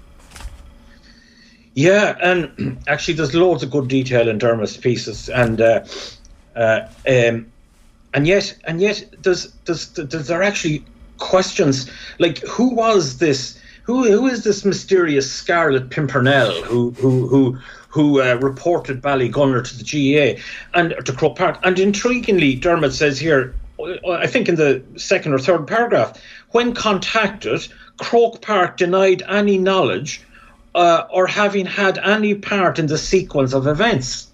[1.76, 5.84] Yeah, and actually, there's loads of good detail in Dermot's pieces, and uh,
[6.56, 7.52] uh, um,
[8.14, 10.86] and yet, and yet, there's, there's, there's there actually
[11.18, 13.60] questions like who was this?
[13.84, 17.58] Who who is this mysterious Scarlet Pimpernel who who who
[17.90, 20.42] who uh, reported Ballygunner to the GAA
[20.74, 21.60] and to Croke Park?
[21.64, 23.54] And intriguingly, Dermot says here,
[24.10, 26.20] I think in the second or third paragraph,
[26.52, 27.68] when contacted,
[27.98, 30.22] Croke Park denied any knowledge
[30.74, 34.28] uh, or having had any part in the sequence of events.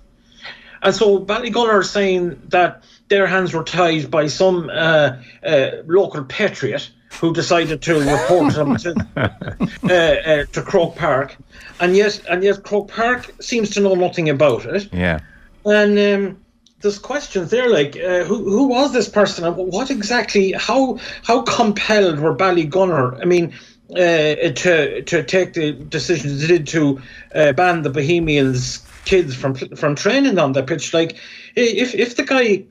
[0.84, 6.24] And so Ballygunner are saying that their hands were tied by some uh, uh, local
[6.24, 6.90] patriot
[7.20, 11.36] who decided to report them to, uh, uh, to Croke Park,
[11.80, 14.90] and yet and yet Croke Park seems to know nothing about it.
[14.94, 15.20] Yeah,
[15.66, 16.42] and um,
[16.82, 19.44] there's questions there like uh, who who was this person?
[19.44, 20.54] And what exactly?
[20.54, 23.22] How how compelled were Ballygunner?
[23.22, 23.54] I mean.
[23.92, 27.02] Uh, to to take the decisions they did to
[27.36, 30.94] uh, ban the Bohemians kids from from training on the pitch.
[30.94, 31.18] Like,
[31.56, 32.66] if if the guy,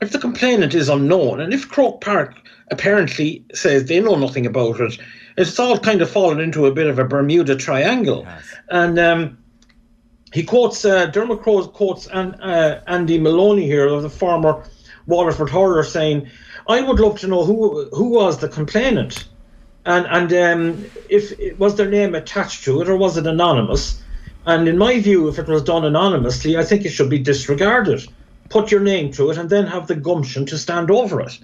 [0.00, 2.34] if the complainant is unknown, and if Croke Park
[2.70, 4.98] apparently says they know nothing about it,
[5.36, 8.22] it's all kind of fallen into a bit of a Bermuda Triangle.
[8.26, 8.54] Yes.
[8.70, 9.38] And um,
[10.32, 14.64] he quotes uh, Dermot Crowe quotes and uh, Andy Moloney here, of the former
[15.06, 16.28] Waterford hurler, saying,
[16.68, 19.28] "I would love to know who who was the complainant."
[19.86, 24.02] And and um, if was their name attached to it or was it anonymous?
[24.46, 28.06] And in my view, if it was done anonymously, I think it should be disregarded.
[28.50, 31.38] Put your name to it and then have the gumption to stand over it.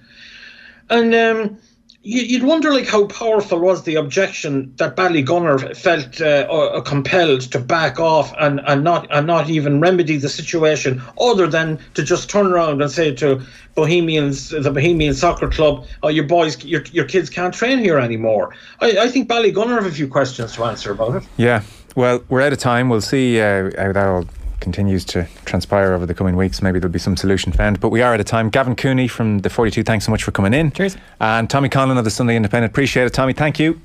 [0.91, 1.59] And um,
[2.03, 8.01] you'd wonder like how powerful was the objection that Ballygunner felt uh, compelled to back
[8.01, 12.47] off and, and not and not even remedy the situation other than to just turn
[12.47, 13.43] around and say to
[13.75, 18.55] Bohemians the Bohemian Soccer Club oh your boys your, your kids can't train here anymore
[18.81, 21.63] I, I think Ballygunner have a few questions to answer about it yeah
[21.97, 22.89] well, we're out of time.
[22.89, 24.25] We'll see uh, how that all
[24.61, 26.63] continues to transpire over the coming weeks.
[26.63, 27.81] Maybe there'll be some solution found.
[27.81, 28.51] But we are out of time.
[28.51, 30.71] Gavin Cooney from the 42, thanks so much for coming in.
[30.71, 30.97] Cheers.
[31.21, 32.71] And Tommy Conlon of the Sunday Independent.
[32.71, 33.33] Appreciate it, Tommy.
[33.33, 33.81] Thank you.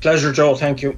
[0.00, 0.54] Pleasure, Joe.
[0.54, 0.96] Thank you.